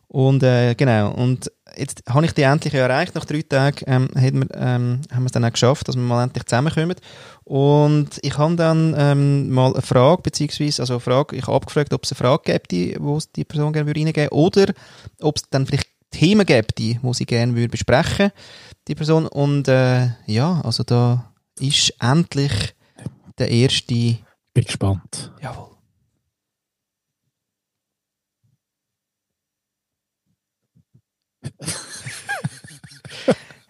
Und 0.08 0.42
äh, 0.42 0.74
genau, 0.74 1.10
und 1.12 1.50
jetzt 1.76 2.02
habe 2.08 2.24
ich 2.24 2.32
die 2.32 2.42
endlich 2.42 2.74
erreicht. 2.74 3.14
Nach 3.14 3.24
drei 3.24 3.42
Tagen 3.42 3.84
ähm, 3.86 4.08
haben 4.14 4.40
wir 4.40 4.54
ähm, 4.54 5.00
haben 5.12 5.22
wir 5.22 5.26
es 5.26 5.32
dann 5.32 5.44
auch 5.44 5.52
geschafft, 5.52 5.88
dass 5.88 5.96
wir 5.96 6.02
mal 6.02 6.22
endlich 6.22 6.44
zusammenkommen. 6.44 6.96
Und 7.44 8.10
ich 8.22 8.38
habe 8.38 8.56
dann 8.56 8.94
ähm, 8.96 9.50
mal 9.50 9.72
eine 9.72 9.82
Frage, 9.82 10.22
beziehungsweise, 10.22 10.82
also 10.82 10.94
eine 10.94 11.00
Frage, 11.00 11.36
ich 11.36 11.46
habe 11.46 11.56
abgefragt, 11.56 11.92
ob 11.92 12.04
es 12.04 12.12
eine 12.12 12.18
Frage 12.18 12.52
gibt, 12.52 12.70
die, 12.70 12.96
wo 12.98 13.18
die 13.36 13.44
Person 13.44 13.72
gerne 13.72 13.86
würde 13.86 14.00
reingeben 14.00 14.30
oder 14.30 14.72
ob 15.20 15.36
es 15.36 15.42
dann 15.50 15.66
vielleicht 15.66 15.88
Themen 16.10 16.46
gibt, 16.46 16.78
die 16.78 16.98
wo 17.02 17.12
sie 17.12 17.26
gerne 17.26 17.54
würde 17.54 17.68
besprechen 17.68 18.30
die 18.88 18.94
Person. 18.94 19.26
Und 19.26 19.68
äh, 19.68 20.08
ja, 20.26 20.60
also 20.62 20.82
da 20.82 21.32
ist 21.58 21.94
endlich 22.00 22.74
der 23.38 23.50
erste. 23.50 24.18
Bin 24.52 24.64
gespannt. 24.64 25.32
Jawohl. 25.42 25.73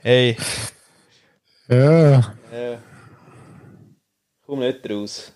Hey. 0.04 0.36
Ja, 1.68 2.34
Komm 4.46 4.58
nicht 4.60 4.88
raus. 4.90 5.32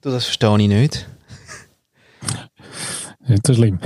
Du, 0.00 0.10
das 0.10 0.24
verstehe 0.24 0.58
ich 0.58 0.68
nicht. 0.68 1.06
nicht 3.28 3.46
so 3.46 3.54
schlimm. 3.54 3.78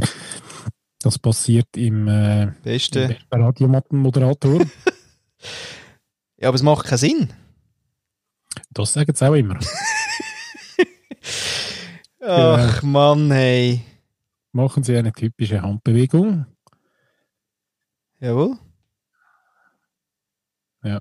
Das 1.00 1.18
passiert 1.18 1.66
im, 1.76 2.06
äh, 2.08 2.44
im 2.44 2.54
Beste. 2.62 3.08
besten 3.08 3.42
Radiomoderator. 3.42 4.64
Ja, 6.36 6.48
aber 6.48 6.54
es 6.54 6.62
macht 6.62 6.86
keinen 6.86 6.96
Sinn. 6.96 7.32
Das 8.70 8.94
sagen 8.94 9.14
sie 9.14 9.28
auch 9.28 9.34
immer. 9.34 9.58
Ach 12.20 12.82
Mann, 12.82 13.30
hey. 13.30 13.82
Machen 14.52 14.82
sie 14.82 14.96
eine 14.96 15.12
typische 15.12 15.60
Handbewegung. 15.60 16.46
Jawohl. 18.20 18.56
Wobei 20.82 21.00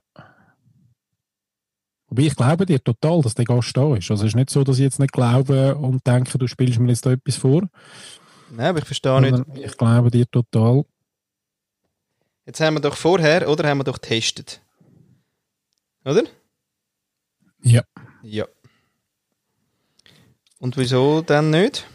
ich 2.24 2.36
glaube 2.36 2.66
dir 2.66 2.84
total, 2.84 3.22
dass 3.22 3.36
der 3.36 3.46
Gast 3.46 3.78
da 3.78 3.96
ist. 3.96 4.10
Also 4.10 4.26
es 4.26 4.30
ist 4.30 4.36
nicht 4.36 4.50
so, 4.50 4.64
dass 4.64 4.78
ich 4.78 4.84
jetzt 4.84 5.00
nicht 5.00 5.14
glaube 5.14 5.76
und 5.76 6.06
denke, 6.08 6.38
du 6.38 6.48
spielst 6.48 6.80
mir 6.80 6.90
jetzt 6.90 7.06
da 7.06 7.12
etwas 7.12 7.36
vor. 7.36 7.70
Nein, 8.52 8.68
aber 8.68 8.80
ich 8.80 8.86
verstehe 8.86 9.22
nicht. 9.22 9.44
Ich 9.56 9.78
glaube 9.78 10.10
dir 10.10 10.30
total. 10.30 10.86
Jetzt 12.46 12.60
haben 12.62 12.76
wir 12.76 12.82
doch 12.82 12.96
vorher, 12.96 13.48
oder 13.48 13.70
haben 13.70 13.78
wir 13.78 13.84
doch 13.84 14.02
getestet. 14.02 14.62
Oder? 16.04 16.24
Ja. 17.62 17.84
Ja. 18.24 18.46
Und 20.58 20.76
wieso 20.76 21.22
dann 21.22 21.52
nicht? 21.52 21.86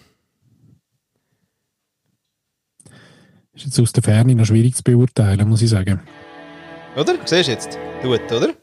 Ist 3.53 3.67
jetzt 3.67 3.81
aus 3.81 3.93
der 3.93 4.03
Ferne 4.03 4.35
noch 4.35 4.47
schwierig 4.47 4.77
zu 4.77 4.85
beurteilen, 4.85 5.49
muss 5.49 5.63
ich 5.63 5.71
sagen. 5.71 6.01
Oder? 6.97 7.19
Siehst 7.27 7.49
du 7.49 7.53
jetzt? 7.53 7.79
Tut, 8.03 8.33
oder? 8.33 8.55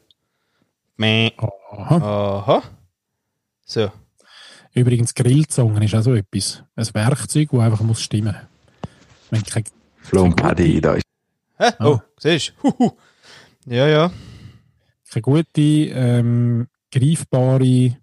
Meh. 0.96 1.32
Aha. 1.38 1.96
Aha. 1.98 2.64
So. 3.66 3.92
Übrigens, 4.74 5.14
Grillzungen 5.14 5.82
ist 5.84 5.96
auch 5.96 6.04
so 6.04 6.14
etwas. 6.14 6.64
Ein 6.76 6.88
Werkzeug, 6.94 7.50
das 7.52 7.60
einfach 7.60 7.82
muss 7.82 8.02
stimmen. 8.02 8.36
Wenn 9.30 9.44
kein, 9.44 9.66
Flo 9.98 10.24
und 10.24 10.36
Paddy, 10.36 10.80
da 10.80 10.94
ist 10.94 11.04
Hä? 11.58 11.72
Ah. 11.78 11.86
Oh, 11.88 12.00
siehst 12.18 12.54
du? 12.64 12.70
Huhu. 12.70 12.92
Ja, 13.66 13.88
ja. 13.88 14.12
keine 15.12 15.22
gute, 15.22 15.62
ähm, 15.62 16.68
greifbare, 16.92 17.98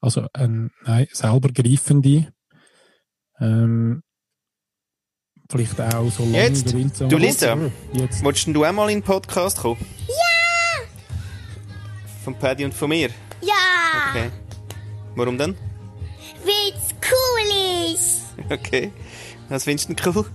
also 0.00 0.28
ein, 0.32 0.70
nein, 0.84 1.08
selber 1.10 1.48
greifende, 1.48 2.32
ähm, 3.40 4.02
vielleicht 5.50 5.80
auch 5.80 6.10
so 6.10 6.24
lange 6.24 6.38
Jetzt, 6.38 6.66
Grillzunge- 6.68 7.08
du 7.08 7.16
Lisa. 7.16 7.56
Jetzt. 7.92 8.24
Wolltest 8.24 8.46
denn 8.46 8.54
du 8.54 8.64
auch 8.64 8.72
mal 8.72 8.88
in 8.90 8.98
den 9.00 9.04
Podcast 9.04 9.58
kommen? 9.58 9.84
Ja! 10.08 10.84
Von 12.24 12.34
Paddy 12.38 12.64
und 12.64 12.74
von 12.74 12.88
mir? 12.88 13.08
Ja, 13.40 13.52
Okay. 14.10 14.30
Warum 15.16 15.38
denn? 15.38 15.56
weil's 16.44 16.94
cool 17.10 17.94
ist. 17.94 18.22
Okay. 18.50 18.90
Was 19.48 19.64
findest 19.64 19.88
du 19.90 19.94
denn 19.94 20.12
cool? 20.14 20.26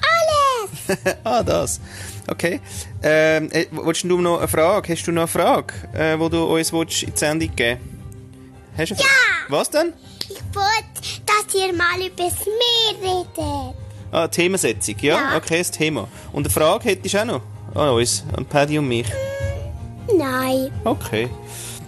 Alles. 0.00 1.16
Ah, 1.24 1.42
das. 1.42 1.80
Okay. 2.26 2.60
Ähm, 3.02 3.50
äh, 3.52 3.66
wolltest 3.70 4.04
du 4.04 4.20
noch 4.20 4.38
eine 4.38 4.48
Frage? 4.48 4.92
Hast 4.92 5.06
du 5.06 5.12
noch 5.12 5.22
eine 5.22 5.28
Frage, 5.28 5.74
äh, 5.92 6.18
wo 6.18 6.28
du 6.28 6.42
uns 6.44 6.72
willst 6.72 7.02
in 7.02 7.12
die 7.12 7.18
Sendung 7.18 7.54
geben 7.56 7.80
Hast 8.76 8.90
du 8.90 8.94
Frage? 8.96 9.08
Was 9.48 9.70
denn? 9.70 9.92
Ich 10.28 10.40
wollte, 10.52 11.22
dass 11.26 11.54
ihr 11.54 11.72
mal 11.72 11.96
übers 12.00 12.34
Meer 12.46 13.10
redet. 13.12 13.74
Ah, 14.10 14.28
Themensetzung. 14.28 14.96
Ja? 15.00 15.32
Ja. 15.32 15.36
okay, 15.36 15.58
das 15.58 15.70
Thema. 15.70 16.08
Und 16.32 16.44
eine 16.46 16.50
Frage 16.52 16.84
hättest 16.88 17.14
du 17.14 17.18
auch 17.20 17.24
noch? 17.24 17.40
An 17.74 17.88
uns, 17.90 18.24
an 18.36 18.44
Paddy 18.46 18.78
und 18.78 18.88
mich. 18.88 19.06
Nein. 20.16 20.70
Okay. 20.84 21.28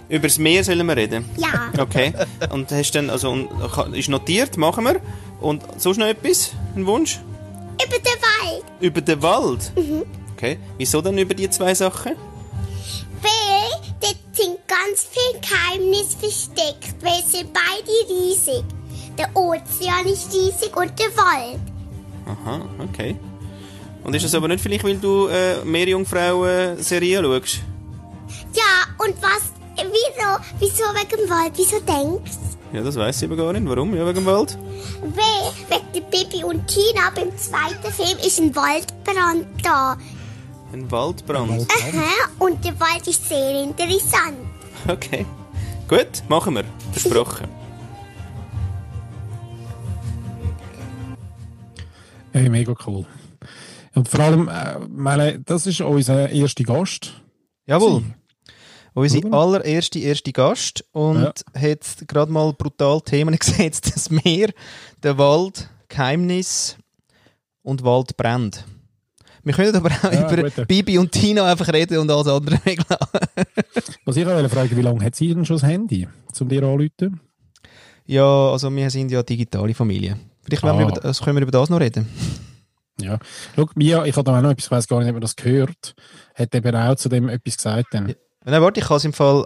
Über 0.09 0.27
das 0.27 0.37
Meer 0.37 0.63
sollen 0.63 0.85
wir 0.85 0.95
reden? 0.95 1.25
Ja. 1.37 1.71
Okay. 1.79 2.13
Und 2.51 2.71
hast 2.71 2.91
dann, 2.91 3.09
also, 3.09 3.29
und, 3.31 3.49
ist 3.93 4.09
notiert, 4.09 4.57
machen 4.57 4.85
wir. 4.85 4.99
Und 5.41 5.63
sonst 5.77 5.97
noch 5.97 6.07
etwas? 6.07 6.51
Ein 6.75 6.85
Wunsch? 6.85 7.19
Über 7.75 7.97
den 7.97 8.05
Wald. 8.05 8.63
Über 8.79 9.01
den 9.01 9.21
Wald? 9.21 9.71
Okay. 10.35 10.57
Wieso 10.77 11.01
dann 11.01 11.17
über 11.17 11.33
die 11.33 11.49
zwei 11.49 11.73
Sachen? 11.75 12.13
Weil 13.21 13.46
ganz 14.87 15.07
viele 15.11 15.41
Geheimnisse 15.41 16.17
versteckt. 16.17 16.95
Weil 17.01 17.23
sie 17.23 17.37
sind 17.37 17.53
beide 17.53 17.91
riesig. 18.09 18.63
Der 19.17 19.35
Ozean 19.35 20.05
ist 20.05 20.33
riesig 20.33 20.75
und 20.75 20.97
der 20.99 21.07
Wald. 21.17 21.59
Aha, 22.25 22.61
okay. 22.79 23.15
Und 24.03 24.13
ist 24.15 24.25
das 24.25 24.35
aber 24.35 24.47
nicht 24.47 24.61
vielleicht, 24.61 24.83
weil 24.83 24.97
du 24.97 25.27
äh, 25.27 25.63
Meerjungfrauen-Serien 25.63 27.23
schaust? 27.23 27.59
Ja, 28.53 29.05
und 29.05 29.15
was? 29.21 29.51
Wieso? 29.75 30.37
Wieso 30.59 30.83
wegen 30.95 31.21
dem 31.21 31.29
Wald? 31.29 31.53
Wieso 31.55 31.79
denkst 31.79 32.31
du? 32.71 32.77
Ja, 32.77 32.83
das 32.83 32.95
weiß 32.95 33.21
ich 33.21 33.29
aber 33.29 33.37
gar 33.37 33.53
nicht. 33.53 33.67
Warum? 33.67 33.95
Ja, 33.95 34.05
wegen 34.05 34.15
dem 34.15 34.25
Wald? 34.25 34.57
Weil 35.01 35.53
wegen 35.69 35.91
der 35.93 36.01
Bibi 36.01 36.43
und 36.43 36.67
Tina 36.67 37.09
beim 37.15 37.35
zweiten 37.37 37.93
Film 37.93 38.17
ist 38.25 38.39
ein 38.39 38.55
Waldbrand 38.55 39.45
da. 39.63 39.97
Ein 40.73 40.91
Waldbrand. 40.91 41.67
Aha, 41.71 42.29
und 42.39 42.63
der 42.63 42.79
Wald 42.79 43.07
ist 43.07 43.27
sehr 43.27 43.63
interessant. 43.63 44.46
Okay. 44.87 45.25
Gut, 45.87 46.23
machen 46.27 46.55
wir. 46.55 46.65
Versprochen. 46.91 47.47
Hey, 52.33 52.49
mega 52.49 52.73
cool. 52.85 53.05
Und 53.95 54.07
vor 54.07 54.19
allem, 54.19 54.47
äh, 54.47 54.79
meine, 54.89 55.39
das 55.39 55.65
ist 55.65 55.81
unser 55.81 56.29
erster 56.29 56.63
Gast. 56.63 57.13
Jawohl. 57.65 58.01
Sie. 58.01 59.23
Unser 59.23 59.33
allererster 59.33 59.99
erste 59.99 60.31
Gast 60.31 60.83
und 60.91 61.43
hat 61.55 61.97
gerade 62.07 62.31
mal 62.31 62.53
brutal 62.53 63.01
Themen 63.01 63.35
gesetzt. 63.39 63.91
Das 63.95 64.09
Meer, 64.09 64.51
der 65.03 65.17
Wald, 65.17 65.69
Geheimnis 65.87 66.77
und 67.63 67.83
Wald 67.83 68.17
brennt. 68.17 68.65
Wir 69.47 69.53
können 69.53 69.75
aber 69.77 69.89
auch 69.89 70.11
Ja, 70.11 70.31
über 70.33 70.49
gut. 70.49 70.67
Bibi 70.67 70.97
und 70.97 71.11
Tina 71.11 71.49
einfach 71.49 71.71
reden 71.71 71.99
und 71.99 72.11
alles 72.11 72.27
andere 72.27 72.59
weglassen. 72.65 73.07
Was 74.05 74.17
ich 74.17 74.25
wollte 74.25 74.49
fragen, 74.49 74.75
wie 74.75 74.81
lange 74.81 75.03
hat 75.05 75.15
sie 75.15 75.33
denn 75.33 75.45
schon 75.45 75.55
das 75.55 75.63
Handy, 75.63 76.05
um 76.39 76.49
dir 76.49 76.63
anzurufen? 76.63 77.21
Ja, 78.05 78.23
also 78.51 78.69
wir 78.75 78.89
sind 78.89 79.09
ja 79.11 79.23
digitale 79.23 79.73
Familie. 79.73 80.17
Vielleicht 80.43 80.63
wollen 80.63 80.79
wir 80.79 80.85
Ah. 80.87 80.89
über, 80.89 80.99
das, 80.99 81.21
können 81.21 81.37
wir 81.37 81.43
über 81.43 81.51
das 81.51 81.69
noch 81.69 81.79
reden. 81.79 82.07
Ja. 82.99 83.19
Schau, 83.55 83.69
Mia, 83.75 84.05
ich 84.05 84.15
habe 84.17 84.23
da 84.25 84.37
auch 84.37 84.41
noch 84.41 84.49
etwas, 84.51 84.65
ich 84.65 84.71
weiß 84.71 84.87
gar 84.87 84.99
nicht, 84.99 85.07
ob 85.07 85.13
man 85.13 85.21
das 85.21 85.35
gehört, 85.35 85.95
hat 86.35 86.53
eben 86.53 86.75
auch 86.75 86.95
zu 86.95 87.07
dem 87.09 87.29
etwas 87.29 87.55
gesagt. 87.57 87.87
Dann. 87.93 88.15
Nein, 88.43 88.61
warte, 88.61 88.79
ich 88.81 88.85
kann 88.87 88.97
es 88.97 89.05
im 89.05 89.13
Fall 89.13 89.45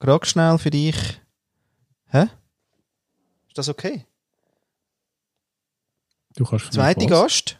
gerade 0.00 0.24
schnell 0.26 0.56
für 0.58 0.70
dich. 0.70 0.96
Hä? 2.08 2.22
Ist 3.48 3.58
das 3.58 3.68
okay? 3.68 4.06
Du 6.36 6.44
kannst 6.44 6.72
Zweiter. 6.72 7.06
Gast. 7.06 7.58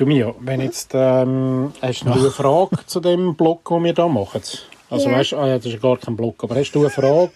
Du 0.00 0.06
Mia, 0.06 0.34
wenn 0.40 0.62
jetzt, 0.62 0.92
ähm, 0.94 1.74
hast 1.82 2.06
du 2.06 2.10
eine 2.12 2.30
Frage 2.30 2.78
zu 2.86 3.00
dem 3.00 3.34
Blog, 3.36 3.66
den 3.68 3.84
wir 3.84 3.92
da 3.92 4.08
machen? 4.08 4.40
Also 4.88 5.10
Ja. 5.10 5.16
weißt 5.18 5.32
du, 5.32 5.36
ah, 5.36 5.46
ja, 5.46 5.56
das 5.58 5.66
ist 5.66 5.82
gar 5.82 5.98
kein 5.98 6.16
Blog, 6.16 6.42
aber 6.42 6.54
hast 6.56 6.72
du 6.72 6.80
eine 6.80 6.88
Frage 6.88 7.32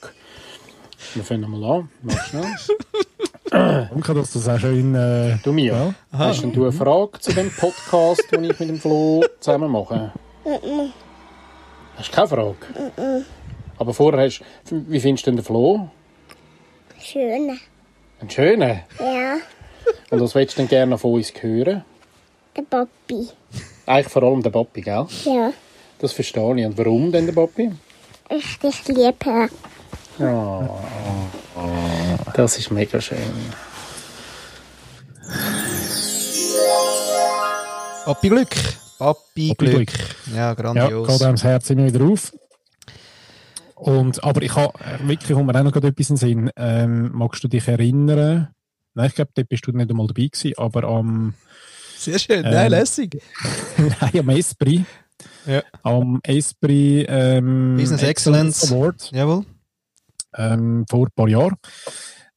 Wir 1.12 1.22
fangen 1.22 1.50
mal 1.50 1.62
an. 1.81 1.90
Mach 2.00 2.24
schnell. 2.24 2.46
Danke, 3.50 4.14
dass 4.14 4.33
du 4.33 4.38
das 4.38 4.48
auch 4.48 4.59
schön... 4.59 4.94
Äh, 4.94 5.37
Du 5.44 5.53
mir. 5.53 5.74
Ja. 5.74 5.94
Hast 6.18 6.42
denn 6.42 6.55
du 6.55 6.62
eine 6.62 6.72
Frage 6.72 7.20
zu 7.20 7.35
dem 7.35 7.50
Podcast, 7.50 8.33
den 8.33 8.44
ich 8.44 8.59
mit 8.59 8.70
dem 8.70 8.79
Flo 8.79 9.22
zusammen 9.40 9.70
mache? 9.70 10.14
Hast 11.98 12.09
du 12.09 12.12
keine 12.16 12.29
Frage? 12.29 12.57
Aber 13.77 13.92
vorher 13.92 14.24
hast 14.24 14.40
wie 14.70 15.00
findest 15.00 15.27
du 15.27 15.33
denn 15.33 15.37
den 15.37 15.44
Flo? 15.44 15.90
Schön. 16.98 17.59
Einen 18.20 18.31
schönen. 18.31 18.81
Ja, 18.98 19.35
Und 20.09 20.20
was 20.22 20.35
willst 20.35 20.57
du 20.57 20.62
denn 20.62 20.68
gerne 20.68 20.96
von 20.96 21.12
uns 21.12 21.31
hören? 21.42 21.85
Der 22.57 22.62
Papi. 22.62 23.29
Eigentlich 23.87 24.12
vor 24.12 24.23
allem 24.23 24.43
der 24.43 24.51
Papi, 24.51 24.81
gell? 24.81 25.07
Ja, 25.25 25.53
Das 25.99 26.12
verstehe 26.12 26.57
ich. 26.61 26.67
Und 26.67 26.79
warum 26.79 27.12
denn 27.12 27.27
der 27.27 27.33
Papi? 27.33 27.71
ich 28.31 28.59
dich 28.59 28.88
liebe. 28.88 29.49
Ja, 30.19 30.69
das 32.35 32.59
ist 32.59 32.71
mega 32.71 33.01
schön. 33.01 33.19
Papi 38.05 38.29
Glück. 38.29 38.51
Papi, 38.99 39.55
Glück. 39.59 39.75
Glück. 39.75 39.93
Ja, 40.33 40.37
Ja, 40.37 40.55
grandios. 40.55 41.09
geht 41.09 41.23
einem 41.23 41.35
das 41.35 41.45
Herz 41.45 41.71
immer 41.71 41.87
wieder 41.87 42.05
auf. 42.05 42.33
Und, 43.75 44.23
aber 44.23 44.43
ich 44.43 44.55
habe, 44.55 44.73
wirklich 45.03 45.33
kommt 45.37 45.47
mir 45.53 45.59
auch 45.59 45.64
noch 45.64 45.73
gerade 45.73 45.88
etwas 45.88 46.11
in 46.11 46.17
den 46.17 46.19
Sinn. 46.21 46.51
Ähm, 46.57 47.11
magst 47.12 47.43
du 47.43 47.49
dich 47.49 47.67
erinnern? 47.67 48.49
Nein, 48.95 49.07
ich 49.09 49.14
glaube, 49.14 49.33
dort 49.35 49.49
bist 49.49 49.67
du 49.67 49.73
nicht 49.73 49.90
einmal 49.90 50.07
dabei 50.07 50.29
gewesen, 50.29 50.53
aber 50.57 50.85
am, 50.85 51.35
Sehr 52.05 52.19
schön. 52.19 52.45
Ähm, 52.45 52.53
Nein, 52.53 52.71
lässig. 52.71 53.23
nein, 53.77 54.19
am 54.19 54.29
Esprit. 54.31 54.85
Ja. 55.47 55.62
Am 55.83 56.21
Esprit 56.23 57.07
ähm, 57.09 57.77
Business 57.79 58.03
Excellence. 58.03 58.71
Award 58.71 59.11
Jawohl. 59.12 59.45
ähm, 60.37 60.85
vor 60.88 61.07
ein 61.07 61.12
paar 61.14 61.29
Jahren. 61.29 61.57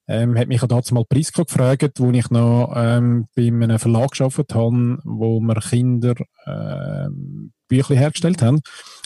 Ähm, 0.10 0.38
hat 0.38 0.48
mich 0.48 0.64
auch 0.64 0.68
dazu 0.68 0.94
mal 0.94 1.04
Priska 1.04 1.44
gefragt, 1.44 2.00
wo 2.00 2.12
ich 2.12 2.30
noch 2.30 2.72
ähm, 2.78 3.28
bei 3.36 3.48
einem 3.48 3.78
Verlag 3.78 4.12
gearbeitet 4.12 4.54
habe, 4.56 5.00
wo 5.04 5.42
wir 5.42 5.56
Kinder 5.56 6.16
ähm, 6.46 7.52
Bücher 7.68 7.96
hergestellt 7.96 8.42
haben, 8.42 8.62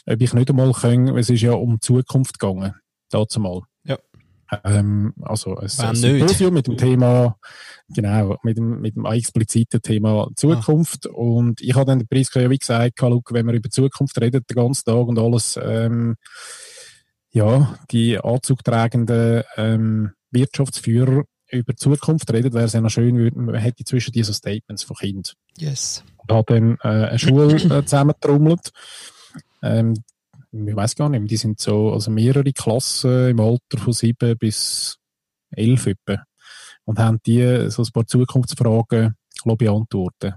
ob 0.05 0.21
ich 0.21 0.33
nicht 0.33 0.49
einmal 0.49 0.71
können, 0.73 1.17
es 1.17 1.31
ist 1.31 1.41
ja 1.41 1.53
um 1.53 1.73
die 1.75 1.79
Zukunft 1.79 2.37
gegangen, 2.37 2.75
dazu 3.09 3.39
mal. 3.39 3.61
Ähm, 4.63 5.13
also 5.21 5.55
ein, 5.55 5.69
Wann 5.77 5.89
ein? 5.89 5.95
Symposium 5.95 6.53
mit 6.53 6.67
dem 6.67 6.77
Thema, 6.77 7.37
genau, 7.89 8.37
mit 8.43 8.57
dem, 8.57 8.81
mit 8.81 8.95
dem 8.95 9.05
expliziten 9.05 9.81
Thema 9.81 10.29
Zukunft. 10.35 11.05
Und 11.05 11.61
ich 11.61 11.75
habe 11.75 11.85
dann 11.85 11.99
der 11.99 12.05
Priska 12.07 12.41
ja 12.41 12.49
wie 12.49 12.57
gesagt, 12.57 12.95
schau, 12.99 13.21
wenn 13.29 13.47
wir 13.47 13.53
über 13.53 13.69
Zukunft 13.69 14.19
reden, 14.19 14.43
den 14.49 14.55
ganzen 14.55 14.85
Tag 14.85 15.07
und 15.07 15.19
alles, 15.19 15.57
ähm, 15.61 16.15
ja, 17.31 17.79
die 17.91 18.19
anzugtragenden 18.19 19.43
ähm, 19.55 20.11
Wirtschaftsführer 20.31 21.23
über 21.49 21.75
Zukunft 21.75 22.31
reden, 22.33 22.53
wäre 22.53 22.65
es 22.65 22.73
ja 22.73 22.81
noch 22.81 22.89
schön, 22.89 23.31
man 23.35 23.55
hätte 23.55 23.83
zwischen 23.83 24.11
diesen 24.11 24.33
Statements 24.33 24.83
von 24.83 24.95
Kind. 24.97 25.35
Yes. 25.57 26.03
Ich 26.27 26.33
habe 26.33 26.53
dann 26.53 26.77
äh, 26.83 27.07
eine 27.07 27.19
Schule 27.19 27.55
äh, 27.55 27.57
zusammengetrommelt. 27.85 28.71
Ähm, 29.61 29.95
ich 30.51 30.75
weiß 30.75 30.95
gar 30.95 31.09
nicht, 31.09 31.29
die 31.31 31.37
sind 31.37 31.59
so, 31.59 31.93
also 31.93 32.11
mehrere 32.11 32.51
Klassen 32.51 33.29
im 33.29 33.39
Alter 33.39 33.77
von 33.77 33.93
sieben 33.93 34.37
bis 34.37 34.97
elf 35.51 35.87
etwa. 35.87 36.23
Und 36.85 36.99
haben 36.99 37.19
die 37.25 37.69
so 37.69 37.83
ein 37.83 37.91
paar 37.93 38.07
Zukunftsfragen 38.07 39.15
lassen 39.45 39.57
beantworten. 39.57 40.35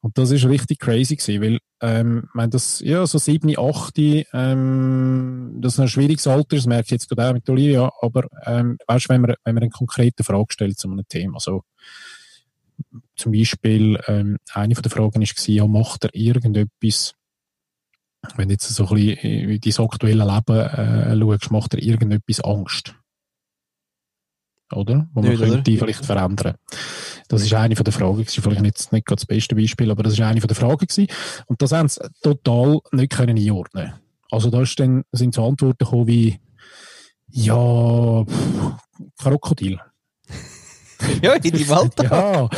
Und 0.00 0.18
das 0.18 0.30
ist 0.30 0.44
richtig 0.46 0.78
crazy 0.78 1.16
gewesen, 1.16 1.42
weil, 1.42 1.58
ähm, 1.80 2.24
ich 2.26 2.34
meine, 2.34 2.50
das, 2.50 2.80
ja, 2.80 3.06
so 3.06 3.18
sieben, 3.18 3.58
acht, 3.58 3.98
ähm, 3.98 5.58
das 5.60 5.74
ist 5.74 5.80
ein 5.80 5.88
schwieriges 5.88 6.26
Alter, 6.26 6.56
das 6.56 6.66
merke 6.66 6.86
ich 6.86 6.90
jetzt 6.90 7.08
gerade 7.08 7.28
auch 7.28 7.32
mit 7.34 7.48
Olivia, 7.48 7.90
aber, 8.00 8.28
ähm, 8.44 8.78
weißt, 8.86 9.08
wenn 9.08 9.22
man, 9.22 9.34
wenn 9.44 9.54
man 9.54 9.62
eine 9.62 9.70
konkrete 9.70 10.22
Frage 10.22 10.46
stellt 10.50 10.78
zu 10.78 10.88
einem 10.90 11.06
Thema, 11.08 11.40
so, 11.40 11.62
zum 13.16 13.32
Beispiel, 13.32 13.98
ähm, 14.06 14.38
eine 14.52 14.74
von 14.74 14.82
den 14.82 14.92
Fragen 14.92 15.20
war, 15.20 15.48
ja, 15.48 15.66
macht 15.66 16.04
er 16.04 16.14
irgendetwas, 16.14 17.14
wenn 18.36 18.48
du 18.48 18.54
jetzt 18.54 18.68
so 18.68 18.86
ein 18.88 18.94
bisschen 18.94 19.18
in 19.18 19.60
dein 19.60 19.84
aktuelle 19.84 20.24
Leben 20.24 20.58
äh, 20.58 21.18
schaust, 21.18 21.50
macht 21.50 21.74
er 21.74 21.82
irgendetwas 21.82 22.40
Angst? 22.40 22.94
Oder? 24.72 25.08
Wo 25.12 25.20
man 25.20 25.30
Nicht, 25.30 25.40
oder? 25.40 25.50
könnte 25.50 25.76
vielleicht 25.78 26.04
verändern. 26.04 26.56
Das 27.28 27.42
ist 27.42 27.54
eine 27.54 27.76
von 27.76 27.84
der 27.84 27.92
Fragen. 27.92 28.16
gewesen. 28.18 28.42
Vielleicht 28.42 28.62
nicht, 28.62 28.92
nicht 28.92 29.10
das 29.10 29.26
beste 29.26 29.54
Beispiel, 29.54 29.90
aber 29.90 30.02
das 30.02 30.14
ist 30.14 30.20
eine 30.20 30.40
von 30.40 30.48
der 30.48 30.56
Fragen. 30.56 30.86
gewesen. 30.86 31.06
Und 31.46 31.62
das 31.62 31.72
haben 31.72 31.88
sie 31.88 32.00
total 32.22 32.80
nicht 32.92 33.12
können 33.12 33.38
einordnen. 33.38 33.94
Also 34.30 34.50
da 34.50 34.62
ist 34.62 34.78
dann, 34.80 35.04
sind 35.12 35.34
so 35.34 35.46
Antworten 35.46 35.78
gekommen 35.78 36.08
wie, 36.08 36.40
ja, 37.28 38.24
pff, 38.24 38.76
Krokodil. 39.18 39.80
Ja, 41.22 41.34
in 41.34 41.42
die 41.42 41.68
Wald. 41.68 41.92
Ja, 42.02 42.48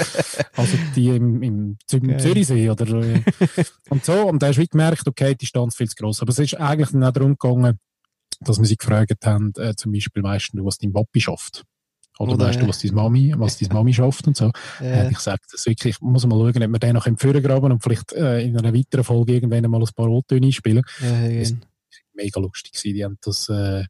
also 0.57 0.77
die 0.95 1.09
im, 1.09 1.43
im, 1.43 1.79
im. 1.93 2.19
Zürichsee 2.19 2.71
oder 2.71 2.87
äh, 3.03 3.21
und 3.91 4.05
so. 4.05 4.13
Und 4.29 4.43
da 4.43 4.49
hast 4.49 4.57
du 4.59 4.67
gemerkt, 4.67 5.07
okay, 5.07 5.31
die 5.33 5.39
Distanz 5.39 5.77
viel 5.77 5.89
zu 5.89 5.97
gross. 5.97 6.21
Aber 6.23 6.31
es 6.31 6.39
ist 6.39 6.55
eigentlich 6.55 6.91
dann 6.91 7.05
auch 7.05 7.13
darum 7.13 7.37
gegangen, 7.39 7.79
dass 8.41 8.59
wir 8.59 8.67
sie 8.67 8.77
gefragt 8.77 9.25
haben, 9.25 9.53
äh, 9.57 9.75
zum 9.75 9.93
Beispiel, 9.93 10.23
weißt 10.23 10.51
du, 10.55 10.65
was 10.65 10.79
dein 10.79 10.93
Papi 10.93 11.21
schafft? 11.21 11.65
Oder, 12.21 12.35
Oder, 12.35 12.47
weißt 12.47 12.61
du, 12.61 12.65
äh, 12.65 12.69
was 12.69 12.81
deine 12.81 12.95
Mami, 12.95 13.35
was 13.37 13.59
deine 13.59 13.75
Mami 13.75 13.95
schafft 13.95 14.27
und 14.27 14.37
so. 14.37 14.47
Ja. 14.81 14.87
Hätte 14.87 15.11
ich 15.13 15.17
gesagt, 15.19 15.45
das 15.53 15.67
wirklich, 15.67 16.01
muss 16.01 16.27
man 16.27 16.39
mal 16.39 16.53
schauen, 16.53 16.63
ob 16.65 16.71
wir 16.73 16.79
den 16.79 16.95
noch 16.95 17.07
im 17.07 17.17
Führer 17.17 17.41
graben 17.41 17.71
und 17.73 17.83
vielleicht 17.83 18.13
äh, 18.13 18.43
in 18.43 18.57
einer 18.59 18.75
weiteren 18.75 19.05
Folge 19.05 19.35
irgendwann 19.35 19.71
mal 19.71 19.81
ein 19.81 19.89
paar 19.95 20.09
O-Töne 20.09 20.47
einspielen. 20.47 20.83
Ja, 21.01 21.21
ja, 21.29 21.41
Das- 21.41 21.51
ja. 21.51 21.57
Mega 22.15 22.41
lustig. 22.41 22.73
Die 22.83 23.05
haben 23.05 23.17
das, 23.23 23.49
äh, 23.49 23.85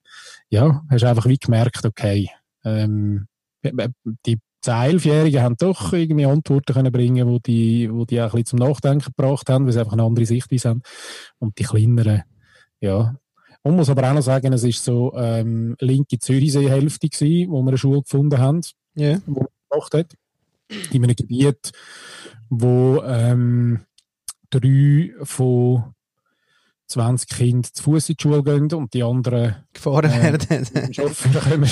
ja, 0.50 0.82
hast 0.90 1.04
einfach 1.04 1.24
wie 1.24 1.38
gemerkt, 1.38 1.86
okay, 1.86 2.28
ähm, 2.62 3.26
die 3.62 4.38
10-, 4.64 4.94
11-Jährigen 4.96 5.42
haben 5.42 5.56
doch 5.56 5.92
irgendwie 5.92 6.26
Antworten 6.26 6.72
können 6.74 6.92
bringen, 6.92 7.28
wo 7.28 7.38
die, 7.38 7.88
wo 7.92 8.04
die 8.04 8.20
auch 8.20 8.26
ein 8.26 8.42
bisschen 8.42 8.58
zum 8.58 8.58
Nachdenken 8.60 9.12
gebracht 9.16 9.48
haben, 9.48 9.66
weil 9.66 9.72
sie 9.72 9.80
einfach 9.80 9.92
eine 9.92 10.02
andere 10.02 10.26
Sichtweise 10.26 10.70
haben. 10.70 10.82
Und 11.38 11.58
die 11.58 11.64
kleineren, 11.64 12.22
ja. 12.80 13.16
Man 13.64 13.76
muss 13.76 13.90
aber 13.90 14.08
auch 14.08 14.14
noch 14.14 14.22
sagen, 14.22 14.52
es 14.52 14.64
ist 14.64 14.84
so, 14.84 15.12
ähm, 15.16 15.76
linke 15.80 16.18
Zürichsee-Hälfte 16.18 17.08
gewesen, 17.08 17.50
wo 17.50 17.62
wir 17.62 17.68
eine 17.68 17.78
Schule 17.78 18.02
gefunden 18.02 18.38
haben 18.38 18.60
Ja. 18.94 19.18
wo 19.26 19.40
man 19.40 19.48
gemacht 19.70 19.94
hat. 19.94 20.14
In 20.92 21.04
einem 21.04 21.16
Gebiet, 21.16 21.72
wo 22.50 23.02
ähm, 23.04 23.80
drei 24.50 25.12
von 25.22 25.94
20 26.88 27.28
Kindern 27.28 27.70
zu 27.72 27.82
Fuß 27.82 28.08
in 28.10 28.16
die 28.16 28.22
Schule 28.22 28.42
gehen 28.42 28.72
und 28.72 28.92
die 28.94 29.02
anderen 29.02 29.56
Gefahren 29.72 30.10
Ja. 30.10 30.22
werden. 30.22 30.92
Chauffeur 30.94 31.40
kommen. 31.40 31.70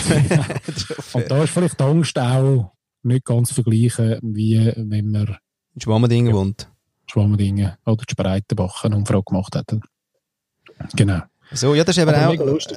und 1.14 1.30
da 1.30 1.42
ist 1.42 1.50
vielleicht 1.50 1.80
die 1.80 1.84
Angst 1.84 2.18
auch 2.18 2.72
nicht 3.02 3.24
ganz 3.24 3.52
vergleichen, 3.52 4.18
wie 4.22 4.72
wenn 4.76 5.12
wir 5.12 5.38
In 5.74 5.80
Schwammendingen 5.80 6.32
wohnt. 6.34 6.68
Schwammendingen 7.08 7.72
oder 7.86 8.04
die 8.04 8.12
Spreitenbach 8.12 8.84
eine 8.84 8.96
Umfrage 8.96 9.22
gemacht 9.26 9.54
hätten. 9.54 9.80
Genau. 10.96 11.20
So, 11.52 11.74
ja, 11.74 11.84
das 11.84 11.96
ist 11.96 12.02
eben 12.02 12.10
Aber 12.14 12.26
auch. 12.26 12.30
mega 12.32 12.44
lustig. 12.44 12.76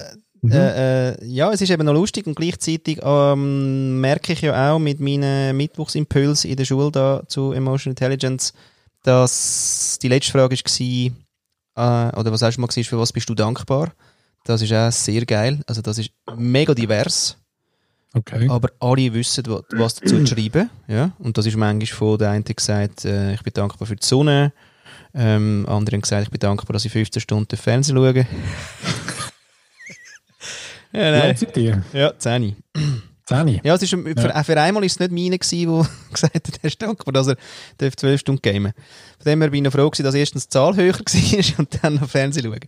Äh, 0.49 1.09
äh, 1.15 1.25
ja, 1.25 1.51
es 1.51 1.59
ist 1.59 1.69
eben 1.69 1.85
noch 1.85 1.93
lustig 1.93 2.25
und 2.27 2.35
gleichzeitig 2.35 2.99
ähm, 3.03 3.99
merke 3.99 4.31
ich 4.33 4.41
ja 4.41 4.71
auch 4.71 4.79
mit 4.79 4.99
meinen 5.01 5.57
Mittwochsimpulsen 5.57 6.49
in 6.49 6.55
der 6.55 6.63
Schule 6.65 6.91
da 6.91 7.23
zu 7.27 7.51
Emotional 7.51 7.91
Intelligence, 7.91 8.53
dass 9.03 9.97
die 10.01 10.07
letzte 10.07 10.31
Frage 10.31 10.55
war, 10.55 11.11
äh, 11.79 12.19
oder 12.19 12.31
was 12.31 12.41
hast 12.41 12.55
du 12.57 12.61
mal 12.61 12.67
gesagt, 12.67 12.87
für 12.87 12.99
was 12.99 13.13
bist 13.13 13.29
du 13.29 13.35
dankbar? 13.35 13.91
Das 14.45 14.61
ist 14.61 14.71
auch 14.73 14.91
sehr 14.91 15.25
geil. 15.25 15.59
Also 15.67 15.81
das 15.81 15.97
ist 15.97 16.11
mega 16.35 16.73
divers, 16.73 17.37
Okay. 18.13 18.47
aber 18.49 18.69
alle 18.79 19.13
wissen, 19.13 19.45
wa- 19.47 19.61
was 19.71 19.95
dazu 19.95 20.23
zu 20.23 20.35
schreiben. 20.35 20.69
Ja? 20.87 21.11
Und 21.19 21.37
das 21.37 21.45
ist 21.45 21.55
manchmal 21.57 21.85
von 21.87 22.17
der 22.17 22.31
eine 22.31 22.43
gesagt, 22.43 23.05
äh, 23.05 23.33
ich 23.33 23.43
bin 23.43 23.53
dankbar 23.53 23.87
für 23.87 23.95
die 23.95 24.05
Sonne. 24.05 24.51
Ähm, 25.13 25.65
andere 25.67 25.95
haben 25.95 26.01
gesagt, 26.01 26.23
ich 26.23 26.29
bin 26.31 26.39
dankbar, 26.39 26.73
dass 26.73 26.85
ich 26.85 26.91
15 26.91 27.21
Stunden 27.21 27.57
Fernsehen 27.57 27.95
schaue. 27.97 28.13
ja, 30.93 31.11
Nein. 31.11 31.35
ja, 31.93 32.17
10. 32.17 32.55
Zehni. 33.29 33.61
Ja, 33.63 33.75
es 33.75 33.83
ist, 33.83 33.91
für, 33.91 34.15
Ja. 34.17 34.43
für 34.43 34.59
einmal 34.59 34.83
ist 34.83 34.93
es 34.93 34.99
nicht 34.99 35.11
meine 35.11 35.37
gewesen, 35.37 35.87
der 36.09 36.11
gesagt 36.11 36.35
hat, 36.35 36.59
er 36.61 36.67
ist 36.67 36.81
dankbar, 36.81 37.13
dass 37.13 37.27
er 37.27 37.37
darf 37.77 37.95
12 37.95 38.19
Stunden 38.21 38.41
gamen 38.41 38.73
Von 39.19 39.31
dem 39.31 39.41
her 39.41 39.49
bin 39.51 39.63
ich 39.63 39.71
noch 39.71 39.79
froh 39.79 39.89
gewesen, 39.89 40.03
dass 40.03 40.15
erstens 40.15 40.47
die 40.47 40.49
Zahl 40.49 40.75
höher 40.75 40.93
war 40.97 41.59
und 41.59 41.79
dann 41.83 41.95
noch 41.95 42.09
Fernsehen 42.09 42.45
schauen. 42.45 42.59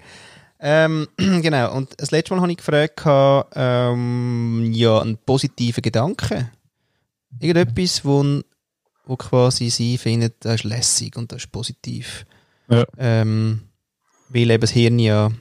Ähm, 0.60 1.08
genau, 1.17 1.76
und 1.76 1.89
das 1.97 2.12
letzte 2.12 2.36
Mal 2.36 2.41
habe 2.41 2.52
ich 2.52 2.60
gefragt, 2.60 3.02
ähm, 3.56 4.69
ja, 4.71 5.02
einen 5.02 5.17
positiven 5.17 5.82
Gedanken. 5.82 6.52
Irgendetwas, 7.39 8.06
wo, 8.06 8.41
wo 9.06 9.15
quasi 9.15 9.71
sie 9.71 9.97
findet, 9.97 10.45
das 10.45 10.56
ist 10.56 10.63
lässig 10.65 11.17
und 11.17 11.32
das 11.32 11.43
ist 11.43 11.52
positiv. 11.52 12.26
Ja. 12.69 12.86
Ähm, 13.00 13.62
weil 14.30 14.52
eben 14.52 14.62
das 14.62 14.69
Hirn 14.69 15.00
ja, 15.00 15.32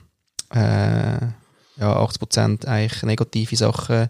äh, 0.51 1.19
ja 1.77 1.97
80% 2.03 2.65
eigentlich 2.65 3.03
negative 3.03 3.55
Sachen 3.55 4.09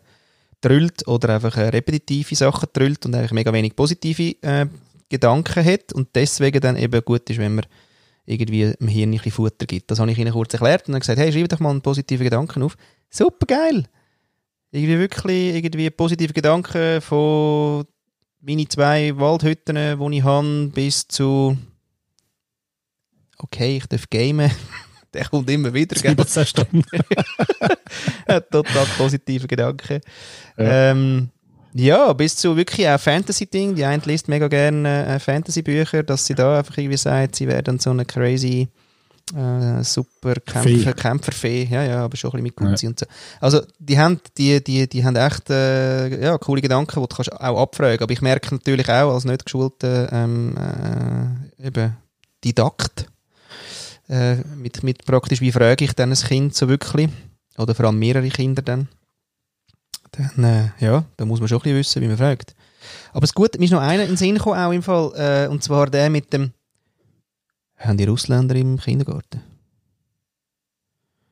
drüllt 0.62 1.08
oder 1.08 1.36
einfach 1.36 1.58
äh, 1.58 1.70
repetitive 1.70 2.36
Sachen 2.36 2.70
drüllt 2.74 3.06
und 3.06 3.16
eigentlich 3.16 3.32
mega 3.32 3.52
wenig 3.52 3.76
positive 3.76 4.36
äh, 4.42 4.68
Gedanken 5.10 5.66
hat 5.66 5.92
und 5.94 6.10
deswegen 6.16 6.62
dann 6.62 6.78
eben 6.78 7.04
gut 7.04 7.30
ist, 7.30 7.40
wenn 7.40 7.56
man 7.56 7.66
irgendwie 8.26 8.74
im 8.80 8.88
Hirn 8.88 9.10
ein 9.10 9.18
bisschen 9.18 9.32
Futter 9.32 9.66
gibt. 9.66 9.92
Das 9.92 10.00
habe 10.00 10.12
ich 10.12 10.18
ihnen 10.18 10.32
kurz 10.32 10.54
erklärt 10.54 10.88
und 10.88 10.94
dann 10.94 11.02
gesagt, 11.02 11.20
hey, 11.20 11.32
schreib 11.34 11.50
doch 11.50 11.60
mal 11.60 11.72
einen 11.72 11.82
positiven 11.82 12.24
Gedanken 12.24 12.64
auf. 12.64 12.78
Super 13.10 13.46
geil! 13.46 13.86
irgendwie 14.72 14.98
wirklich 14.98 15.56
irgendwie 15.56 15.90
positive 15.90 16.34
Gedanken 16.34 17.02
von 17.02 17.86
meine 18.40 18.68
zwei 18.68 19.16
Waldhütten, 19.18 19.76
die 19.76 20.18
ich 20.18 20.24
habe, 20.24 20.72
bis 20.74 21.08
zu 21.08 21.58
okay, 23.38 23.78
ich 23.78 23.86
darf 23.88 24.10
gamen. 24.10 24.52
Der 25.14 25.26
kommt 25.26 25.50
immer 25.50 25.74
wieder. 25.74 26.00
gell? 26.00 26.16
17 26.18 26.46
Stunden. 26.46 26.84
Total 28.52 28.86
positive 28.98 29.48
Gedanken. 29.48 30.00
Ja. 30.58 30.92
Ähm, 30.92 31.30
ja, 31.74 32.12
bis 32.14 32.36
zu 32.36 32.56
wirklich 32.56 32.88
auch 32.88 33.00
Fantasy-Ding. 33.00 33.76
Die 33.76 33.86
eine 33.86 34.02
liest 34.06 34.28
mega 34.28 34.48
gerne 34.48 35.06
äh, 35.06 35.20
Fantasy-Bücher, 35.20 36.04
dass 36.04 36.26
sie 36.26 36.36
da 36.36 36.60
einfach 36.60 36.78
irgendwie 36.78 36.98
sagt, 36.98 37.36
sie 37.36 37.48
werden 37.48 37.80
so 37.80 37.92
eine 37.92 38.06
crazy 38.06 38.70
äh, 39.36 39.84
super 39.84 40.36
Kämpfer, 40.46 40.94
Kämpferfee. 40.94 41.68
Ja, 41.70 41.84
ja, 41.84 42.04
aber 42.04 42.18
schon 42.18 42.32
ein 42.32 42.44
bisschen 42.44 42.44
mit 42.44 42.56
Gutzi 42.56 42.86
ja. 42.86 42.90
und 42.90 43.00
so. 43.00 43.06
Also, 43.40 43.62
die 43.80 43.98
haben, 43.98 44.20
die, 44.38 44.62
die, 44.64 44.88
die 44.88 45.06
haben 45.06 45.16
echt 45.16 45.50
äh, 45.50 46.22
ja, 46.22 46.38
coole 46.38 46.62
Gedanken, 46.62 47.02
die 47.02 47.08
du 47.08 47.16
kannst 47.16 47.32
auch 47.32 47.62
abfragen. 47.62 48.04
Aber 48.04 48.12
ich 48.12 48.22
merke 48.22 48.54
natürlich 48.54 48.90
auch 48.90 49.14
als 49.14 49.26
nicht 49.26 49.46
geschulter 49.46 50.12
ähm, 50.12 50.56
äh, 50.58 51.68
eben 51.68 51.96
Didakt, 52.44 53.06
äh, 54.12 54.36
mit, 54.58 54.84
mit 54.84 55.06
praktisch, 55.06 55.40
wie 55.42 55.52
frage 55.52 55.86
ich 55.86 55.94
dann 55.94 56.12
ein 56.12 56.18
Kind 56.18 56.54
so 56.54 56.68
wirklich? 56.68 57.10
Oder 57.58 57.74
vor 57.74 57.86
allem 57.86 57.98
mehrere 57.98 58.28
Kinder 58.30 58.62
dann. 58.62 58.90
Dann, 60.12 60.44
äh, 60.44 60.70
ja, 60.80 61.06
da 61.16 61.26
muss 61.26 61.40
man 61.40 61.48
schon 61.48 61.60
ein 61.60 61.62
bisschen 61.62 61.78
wissen, 61.78 62.02
wie 62.02 62.08
man 62.08 62.18
fragt. 62.18 62.54
Aber 63.14 63.24
es 63.24 63.34
gut, 63.34 63.58
mir 63.58 63.66
ist 63.66 63.72
noch 63.72 63.80
einer 63.82 64.04
in 64.04 64.10
den 64.10 64.18
Sinn 64.18 64.36
gekommen, 64.36 64.60
auch 64.60 64.72
im 64.72 64.84
Fall, 64.84 65.14
äh, 65.16 65.48
und 65.48 65.64
zwar 65.64 65.90
der 65.90 66.10
mit 66.10 66.34
dem, 66.34 66.52
haben 67.78 67.98
die 67.98 68.04
Russländer 68.04 68.56
im 68.56 68.78
Kindergarten? 68.78 69.42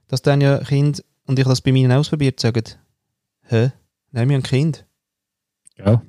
Dass 0.08 0.22
dann 0.22 0.40
ja 0.40 0.60
Kind, 0.60 1.04
und 1.26 1.38
ich 1.38 1.46
habe 1.46 1.52
das 1.52 1.62
bei 1.62 1.72
meinen 1.72 1.92
ausprobiert, 1.92 2.40
sagen, 2.40 2.64
hä, 3.48 3.72
nehmen 4.12 4.30
wir 4.30 4.38
ein 4.38 4.44
Kind? 4.44 4.86
Ja, 5.78 6.02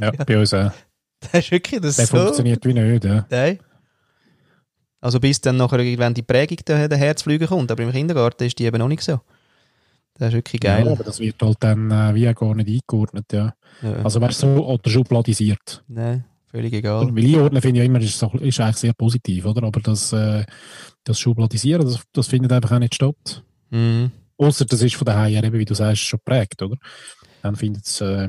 ja, 0.00 0.12
ja. 0.12 0.24
bei 0.24 0.38
uns 0.38 0.52
auch. 0.52 0.72
Das 1.20 1.44
ist 1.44 1.50
wirklich 1.50 1.80
das 1.80 1.96
Der 1.96 2.06
so. 2.06 2.16
funktioniert 2.16 2.64
wie 2.64 2.74
nicht, 2.74 3.04
ja. 3.04 3.26
Nein. 3.28 3.58
Also 5.00 5.20
bis 5.20 5.40
dann 5.40 5.56
nachher 5.56 5.78
irgendwann 5.78 6.14
die 6.14 6.22
Prägung 6.22 6.58
der, 6.66 6.88
der 6.88 6.98
Herzflüge 6.98 7.46
kommt, 7.46 7.70
aber 7.70 7.82
im 7.82 7.92
Kindergarten 7.92 8.44
ist 8.44 8.58
die 8.58 8.64
eben 8.64 8.78
noch 8.78 8.88
nicht 8.88 9.02
so. 9.02 9.20
Das 10.14 10.28
ist 10.28 10.34
wirklich 10.34 10.60
geil. 10.60 10.84
Ja, 10.84 10.92
aber 10.92 11.04
das 11.04 11.20
wird 11.20 11.40
halt 11.40 11.58
dann 11.60 11.90
äh, 11.90 12.14
wie 12.14 12.32
gar 12.34 12.54
nicht 12.54 12.68
eingeordnet, 12.68 13.32
ja. 13.32 13.54
ja. 13.82 13.92
Also 14.02 14.20
wärst 14.20 14.40
so 14.40 14.66
oder 14.66 14.90
schubladisiert. 14.90 15.84
Nein, 15.86 16.24
völlig 16.50 16.72
egal. 16.72 17.14
Weil 17.14 17.24
einordnen 17.24 17.62
finde 17.62 17.80
ich 17.80 17.84
ja 17.84 17.86
immer, 17.86 18.00
ist, 18.00 18.20
ist 18.20 18.60
eigentlich 18.60 18.76
sehr 18.76 18.92
positiv, 18.94 19.44
oder? 19.44 19.62
Aber 19.62 19.80
das, 19.80 20.12
äh, 20.12 20.44
das 21.04 21.20
Schubladisieren, 21.20 21.84
das, 21.84 22.02
das 22.12 22.26
findet 22.26 22.50
einfach 22.52 22.72
auch 22.72 22.80
nicht 22.80 22.96
statt. 22.96 23.44
Mhm. 23.70 24.10
Außer 24.36 24.64
das 24.64 24.82
ist 24.82 24.96
von 24.96 25.06
daher 25.06 25.44
eben, 25.44 25.58
wie 25.58 25.64
du 25.64 25.74
sagst, 25.74 26.02
schon 26.02 26.18
geprägt, 26.24 26.62
oder? 26.62 26.76
Dann 27.42 27.54
findet 27.54 27.86
es 27.86 28.00
äh, 28.00 28.28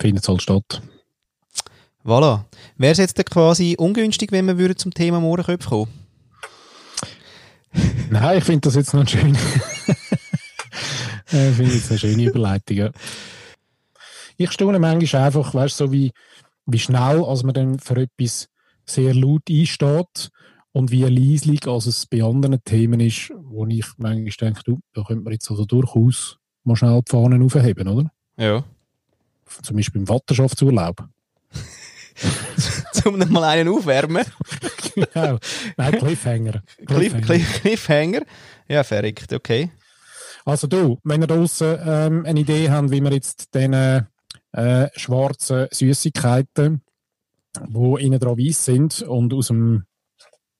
halt 0.00 0.42
statt. 0.42 0.82
Voilà. 2.08 2.46
Wäre 2.78 2.92
es 2.92 2.98
jetzt 2.98 3.22
quasi 3.26 3.76
ungünstig, 3.78 4.32
wenn 4.32 4.56
wir 4.56 4.74
zum 4.74 4.94
Thema 4.94 5.20
Mohrenköpfe 5.20 5.68
kommen? 5.68 5.92
Nein, 8.10 8.38
ich 8.38 8.44
finde 8.44 8.62
das 8.62 8.76
jetzt 8.76 8.94
noch 8.94 9.06
schön. 9.06 9.36
ich 11.26 11.28
finde 11.28 11.74
jetzt 11.74 11.90
eine 11.90 11.98
schöne 11.98 12.24
Überleitung. 12.24 12.76
Ja. 12.78 12.90
Ich 14.38 14.50
staune 14.52 14.78
manchmal 14.78 15.24
einfach, 15.24 15.52
weißt 15.52 15.80
du, 15.80 15.86
so 15.86 15.92
wie, 15.92 16.12
wie 16.64 16.78
schnell, 16.78 17.22
als 17.22 17.42
man 17.42 17.52
dann 17.52 17.78
für 17.78 17.96
etwas 17.96 18.48
sehr 18.86 19.12
laut 19.12 19.42
einsteht 19.50 20.30
und 20.72 20.90
wie 20.90 21.02
leislich, 21.02 21.66
als 21.66 21.84
es 21.84 22.06
bei 22.06 22.22
anderen 22.22 22.64
Themen 22.64 23.00
ist, 23.00 23.34
wo 23.36 23.66
ich 23.66 23.84
manchmal 23.98 24.32
denke, 24.40 24.62
du, 24.64 24.78
da 24.94 25.02
könnte 25.02 25.24
man 25.24 25.34
jetzt 25.34 25.50
also 25.50 25.66
durchaus 25.66 26.38
mal 26.64 26.74
schnell 26.74 27.02
die 27.06 27.10
Fahnen 27.10 27.42
aufheben, 27.42 27.86
oder? 27.86 28.10
Ja. 28.38 28.64
Zum 29.60 29.76
Beispiel 29.76 30.00
im 30.00 30.08
Watterschaftsurlaub. 30.08 31.06
Zum 32.92 33.18
mal 33.30 33.44
einen 33.44 33.68
aufwärmen. 33.68 34.24
genau. 34.94 35.38
Nein, 35.76 35.92
Cliffhanger. 35.98 36.62
Cliffhanger. 36.86 37.24
Cliff, 37.24 37.60
Cliffhanger. 37.60 38.22
Ja, 38.68 38.84
verrückt, 38.84 39.32
okay. 39.32 39.70
Also 40.44 40.66
du, 40.66 40.98
wenn 41.04 41.22
ihr 41.22 41.26
draußen 41.26 41.78
ähm, 41.84 42.24
eine 42.26 42.40
Idee 42.40 42.70
habt, 42.70 42.90
wie 42.90 43.00
wir 43.00 43.12
jetzt 43.12 43.54
diese 43.54 44.08
äh, 44.52 44.88
schwarzen 44.96 45.68
Süßigkeiten, 45.70 46.82
die 47.66 48.04
innen 48.04 48.18
dran 48.18 48.38
weiß 48.38 48.64
sind 48.64 49.02
und 49.02 49.34
aus 49.34 49.48
dem 49.48 49.84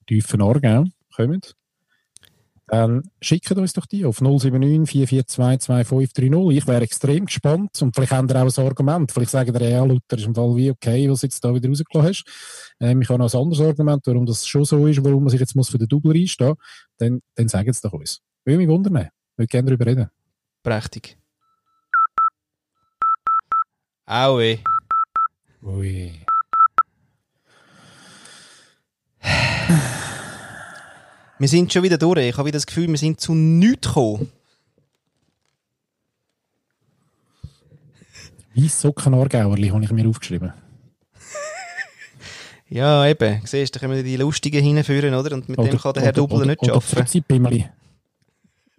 tiefen 0.07 0.42
Aargau 0.42 0.85
kommen, 1.14 1.40
dann 2.68 3.11
schickt 3.20 3.50
uns 3.50 3.72
doch 3.72 3.87
die 3.87 4.04
auf 4.04 4.20
079 4.20 5.09
442 5.09 5.61
2530. 5.61 6.57
Ich 6.59 6.66
wäre 6.66 6.83
extrem 6.83 7.26
gespannt 7.26 7.81
und 7.81 7.94
vielleicht 7.94 8.12
habt 8.12 8.31
ihr 8.31 8.37
auch 8.37 8.59
ein 8.59 8.66
Argument. 8.66 9.11
Vielleicht 9.11 9.31
sagen 9.31 9.54
ihr, 9.54 9.68
ja, 9.68 9.85
Luther 9.85 10.16
ist 10.16 10.26
im 10.26 10.35
Fall 10.35 10.54
wie 10.54 10.70
okay, 10.70 11.11
was 11.11 11.20
du 11.20 11.26
jetzt 11.26 11.42
da 11.42 11.54
wieder 11.54 11.68
rausgelassen 11.68 12.09
hast. 12.09 12.24
Ähm, 12.81 13.00
ich 13.00 13.09
habe 13.09 13.18
noch 13.18 13.33
ein 13.33 13.40
anderes 13.40 13.66
Argument, 13.66 14.07
warum 14.07 14.26
das 14.26 14.46
schon 14.46 14.64
so 14.64 14.87
ist, 14.87 15.02
warum 15.02 15.24
man 15.24 15.31
sich 15.31 15.40
jetzt 15.40 15.57
muss 15.57 15.70
für 15.70 15.78
den 15.78 15.88
Double 15.88 16.14
einstehen 16.14 16.48
muss. 16.48 16.57
Dann, 16.98 17.20
dann 17.35 17.48
sagen 17.48 17.70
es 17.70 17.81
doch 17.81 17.92
uns. 17.92 18.20
Würde 18.44 18.59
mich 18.59 18.68
wundern. 18.68 18.96
Ich 18.96 19.38
würde 19.38 19.48
gerne 19.48 19.66
darüber 19.66 19.87
reden. 19.87 20.11
Prächtig. 20.62 21.18
Aue. 24.07 24.59
Ui. 25.62 26.27
Wir 31.38 31.48
sind 31.48 31.72
schon 31.72 31.85
wieder 31.85 31.98
durch. 31.98 32.18
Ich 32.18 32.37
habe 32.37 32.48
wieder 32.48 32.57
das 32.57 32.66
Gefühl, 32.66 32.88
wir 32.88 32.98
sind 32.98 33.20
zu 33.20 33.35
nichts 33.35 33.87
gekommen. 33.87 34.33
Weiss 38.55 38.81
Socken-Aargauerli 38.81 39.68
habe 39.68 39.85
ich 39.85 39.92
mir 39.92 40.09
aufgeschrieben. 40.09 40.53
ja, 42.68 43.07
eben. 43.07 43.40
Siehst 43.44 43.74
du, 43.74 43.79
da 43.79 43.81
können 43.81 43.94
wir 43.94 44.03
die 44.03 44.16
Lustigen 44.16 44.61
hinführen, 44.61 45.14
oder? 45.14 45.33
Und 45.37 45.48
mit 45.48 45.59
oder, 45.59 45.68
dem 45.68 45.79
kann 45.79 45.92
der 45.92 46.03
Herr 46.03 46.12
Double 46.12 46.44
nicht 46.44 46.68
arbeiten. 46.68 47.64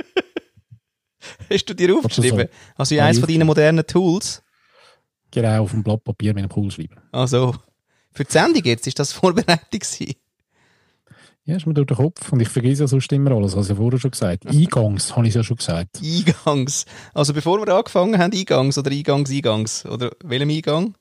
Hast 1.50 1.66
du 1.66 1.74
dir 1.74 1.96
aufgeschrieben? 1.96 2.48
So. 2.48 2.74
Also 2.76 2.96
in 2.96 3.02
eines 3.02 3.20
von 3.20 3.30
deinen 3.30 3.48
modernen 3.48 3.88
Tools? 3.88 4.44
Genau, 5.32 5.64
auf 5.64 5.72
dem 5.72 5.84
Blatt 5.84 6.04
Papier 6.04 6.34
mit 6.34 6.40
einem 6.44 6.50
Pool 6.50 6.70
schreiben. 6.72 6.98
Also, 7.14 7.56
für 8.12 8.26
die 8.26 8.32
Sendung 8.32 8.64
jetzt, 8.66 8.86
ist 8.86 9.00
das 9.00 9.14
Vorbereitung 9.14 9.80
gewesen? 9.80 10.16
Ja, 11.50 11.56
ist 11.56 11.66
mir 11.66 11.74
durch 11.74 11.88
den 11.88 11.98
Kopf. 11.98 12.32
Und 12.32 12.42
ich 12.42 12.48
vergesse 12.48 12.84
ja 12.84 12.88
sonst 12.88 13.12
immer 13.12 13.32
alles, 13.32 13.56
habe 13.56 13.66
ich 13.66 13.74
vorher 13.74 14.00
schon 14.00 14.12
gesagt. 14.12 14.46
Eingangs, 14.46 15.16
habe 15.16 15.28
ich 15.28 15.34
ja 15.34 15.44
schon 15.44 15.58
gesagt. 15.58 16.00
Eingangs. 16.00 16.86
Also 17.16 17.34
bevor 17.34 17.58
wir 17.66 17.74
angefangen 17.74 18.20
haben, 18.20 18.38
Eingangs 18.38 18.78
oder 18.78 18.92
Eingangs, 18.92 19.32
Eingangs? 19.32 19.84
Oder 19.88 20.12
welchem 20.24 20.52
Eingang? 20.52 20.94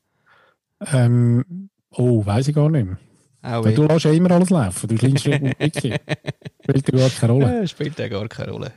Ähm, 0.90 1.68
oh, 1.90 2.24
weiß 2.24 2.48
ich 2.48 2.54
gar 2.54 2.70
nicht 2.70 2.87
mehr. 2.87 2.96
Auch 3.42 3.62
du 3.62 3.82
lässt 3.82 4.06
ja 4.06 4.12
immer 4.12 4.30
alles 4.30 4.48
laufen. 4.48 4.88
Du 4.88 4.94
klingst 4.94 5.26
Wiki. 5.26 5.94
Spielt 6.62 6.92
ja 6.92 6.98
gar 6.98 7.11
keine 7.11 7.32
Rolle. 7.34 7.61
Ja, 7.61 7.66
spielt 7.66 7.98
ja 7.98 8.08
gar 8.08 8.28
keine 8.28 8.52
Rolle. 8.52 8.72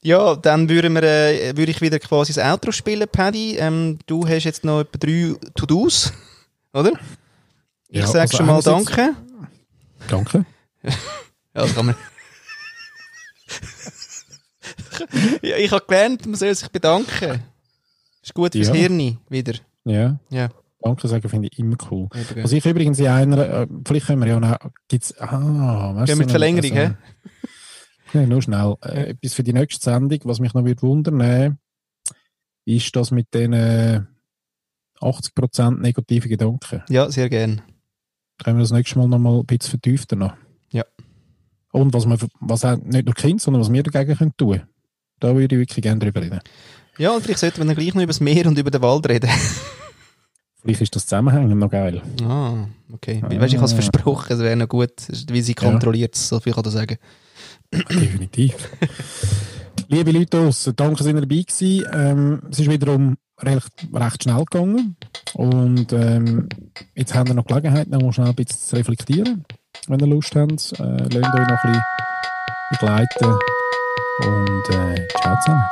Ja, 0.00 0.36
dann 0.36 0.70
würden 0.70 0.94
wir, 0.94 1.02
äh, 1.02 1.54
würde 1.54 1.70
ich 1.70 1.82
wieder 1.82 1.98
quasi 1.98 2.32
das 2.32 2.42
Outro 2.42 2.72
spielen, 2.72 3.06
Paddy. 3.12 3.56
Ähm, 3.58 3.98
du 4.06 4.26
hast 4.26 4.44
jetzt 4.44 4.64
noch 4.64 4.80
etwa 4.80 4.96
drei 4.98 5.34
To-Dos, 5.54 6.14
oder? 6.72 6.92
Ich 7.88 8.00
ja, 8.00 8.06
sage 8.06 8.20
also 8.22 8.36
schon 8.38 8.46
mal 8.46 8.62
Danke. 8.62 9.14
Danke. 10.08 10.46
ja, 10.82 10.92
das 11.52 11.74
kann 11.74 11.86
man. 11.86 11.94
ja, 15.42 15.56
ich 15.56 15.70
habe 15.70 15.84
gelernt, 15.86 16.26
man 16.26 16.34
soll 16.34 16.54
sich 16.54 16.68
bedanken. 16.68 17.42
Ist 18.22 18.34
gut 18.34 18.52
fürs 18.52 18.68
ja. 18.68 18.74
Hirn 18.74 19.18
wieder. 19.28 19.54
Ja. 19.84 20.18
Ja. 20.30 20.50
Danke 20.80 21.08
sagen 21.08 21.28
finde 21.28 21.48
ich 21.50 21.58
immer 21.58 21.76
cool. 21.90 22.08
Ja, 22.14 22.44
Was 22.44 22.52
ich 22.52 22.64
übrigens 22.64 22.98
in 23.00 23.08
einer, 23.08 23.62
äh, 23.62 23.66
vielleicht 23.86 24.06
können 24.06 24.22
wir 24.22 24.28
ja 24.28 24.38
noch, 24.38 24.58
gibt's, 24.86 25.16
ah, 25.18 25.94
weißt 25.96 26.12
du, 26.12 26.16
mit 26.16 26.30
Verlängerung, 26.30 26.72
hä? 26.72 26.94
Ja, 28.14 28.24
nur 28.24 28.40
schnell. 28.40 28.76
Äh, 28.82 29.10
etwas 29.10 29.34
für 29.34 29.42
die 29.42 29.52
nächste 29.52 29.84
Sendung, 29.84 30.20
was 30.24 30.40
mich 30.40 30.54
noch 30.54 30.64
wird 30.64 30.82
wundern, 30.82 31.20
äh, 31.20 31.50
ist 32.64 32.96
das 32.96 33.10
mit 33.10 33.34
den 33.34 33.52
äh, 33.52 34.00
80% 35.00 35.78
negativen 35.78 36.30
Gedanken. 36.30 36.82
Ja, 36.88 37.10
sehr 37.10 37.28
gern. 37.28 37.60
Können 38.42 38.58
wir 38.58 38.62
das 38.62 38.72
nächste 38.72 38.98
Mal 38.98 39.08
noch 39.08 39.18
mal 39.18 39.40
ein 39.40 39.46
bisschen 39.46 39.70
vertiefter 39.70 40.16
noch. 40.16 40.34
Ja. 40.72 40.84
Und 41.72 41.92
was, 41.92 42.06
man, 42.06 42.18
was 42.40 42.64
auch 42.64 42.76
nicht 42.76 43.06
nur 43.06 43.14
Kinder, 43.14 43.38
sondern 43.38 43.62
was 43.62 43.72
wir 43.72 43.82
dagegen 43.82 44.16
können 44.16 44.36
tun 44.36 44.62
Da 45.20 45.34
würde 45.34 45.56
ich 45.56 45.60
wirklich 45.60 45.82
gerne 45.82 46.00
drüber 46.00 46.22
reden. 46.22 46.40
Ja, 46.98 47.12
und 47.12 47.22
vielleicht 47.22 47.40
sollten 47.40 47.58
wir 47.58 47.64
dann 47.66 47.76
gleich 47.76 47.94
noch 47.94 48.02
über 48.02 48.08
das 48.08 48.20
Meer 48.20 48.46
und 48.46 48.58
über 48.58 48.70
den 48.70 48.82
Wald 48.82 49.08
reden. 49.08 49.30
Vielleicht 50.60 50.80
ist 50.80 50.96
das 50.96 51.06
Zusammenhängen 51.06 51.56
noch 51.56 51.70
geil. 51.70 52.02
Ah, 52.22 52.66
okay. 52.92 53.22
Ah. 53.22 53.30
Weißt, 53.30 53.52
ich 53.52 53.58
habe 53.58 53.66
es 53.66 53.72
versprochen, 53.72 54.32
es 54.32 54.40
wäre 54.40 54.56
noch 54.56 54.68
gut, 54.68 54.90
wie 55.28 55.40
sie 55.40 55.54
kontrolliert, 55.54 56.16
ja. 56.16 56.20
so 56.20 56.40
viel 56.40 56.52
kann 56.52 56.64
ich 56.66 56.72
sagen. 56.72 56.98
Definitiv. 57.72 58.54
Liebe 59.88 60.10
Leute 60.10 60.26
draussen, 60.26 60.74
danke, 60.74 60.98
dass 60.98 61.06
ihr 61.06 61.14
dabei 61.14 61.26
gewesen. 61.26 61.86
Ähm, 61.92 62.42
es 62.50 62.58
ist 62.58 62.68
wiederum 62.68 63.16
recht, 63.40 63.72
recht 63.94 64.22
schnell 64.22 64.44
gegangen. 64.44 64.96
Und 65.34 65.92
ähm, 65.92 66.48
jetzt 66.94 67.14
haben 67.14 67.28
wir 67.28 67.34
noch 67.34 67.46
Gelegenheit, 67.46 67.88
noch 67.88 68.02
mal 68.02 68.12
schnell 68.12 68.28
ein 68.28 68.34
bisschen 68.34 68.60
zu 68.60 68.76
reflektieren. 68.76 69.44
Wenn 69.86 70.00
ihr 70.00 70.06
Lust 70.06 70.34
habt, 70.34 70.50
äh, 70.50 70.56
lasst 70.78 71.14
euch 71.14 71.22
noch 71.22 71.64
ein 71.64 71.72
bisschen 71.72 71.82
begleiten. 72.70 73.38
Und 74.20 74.68
äh, 74.70 75.06
ciao 75.22 75.36
zusammen. 75.44 75.62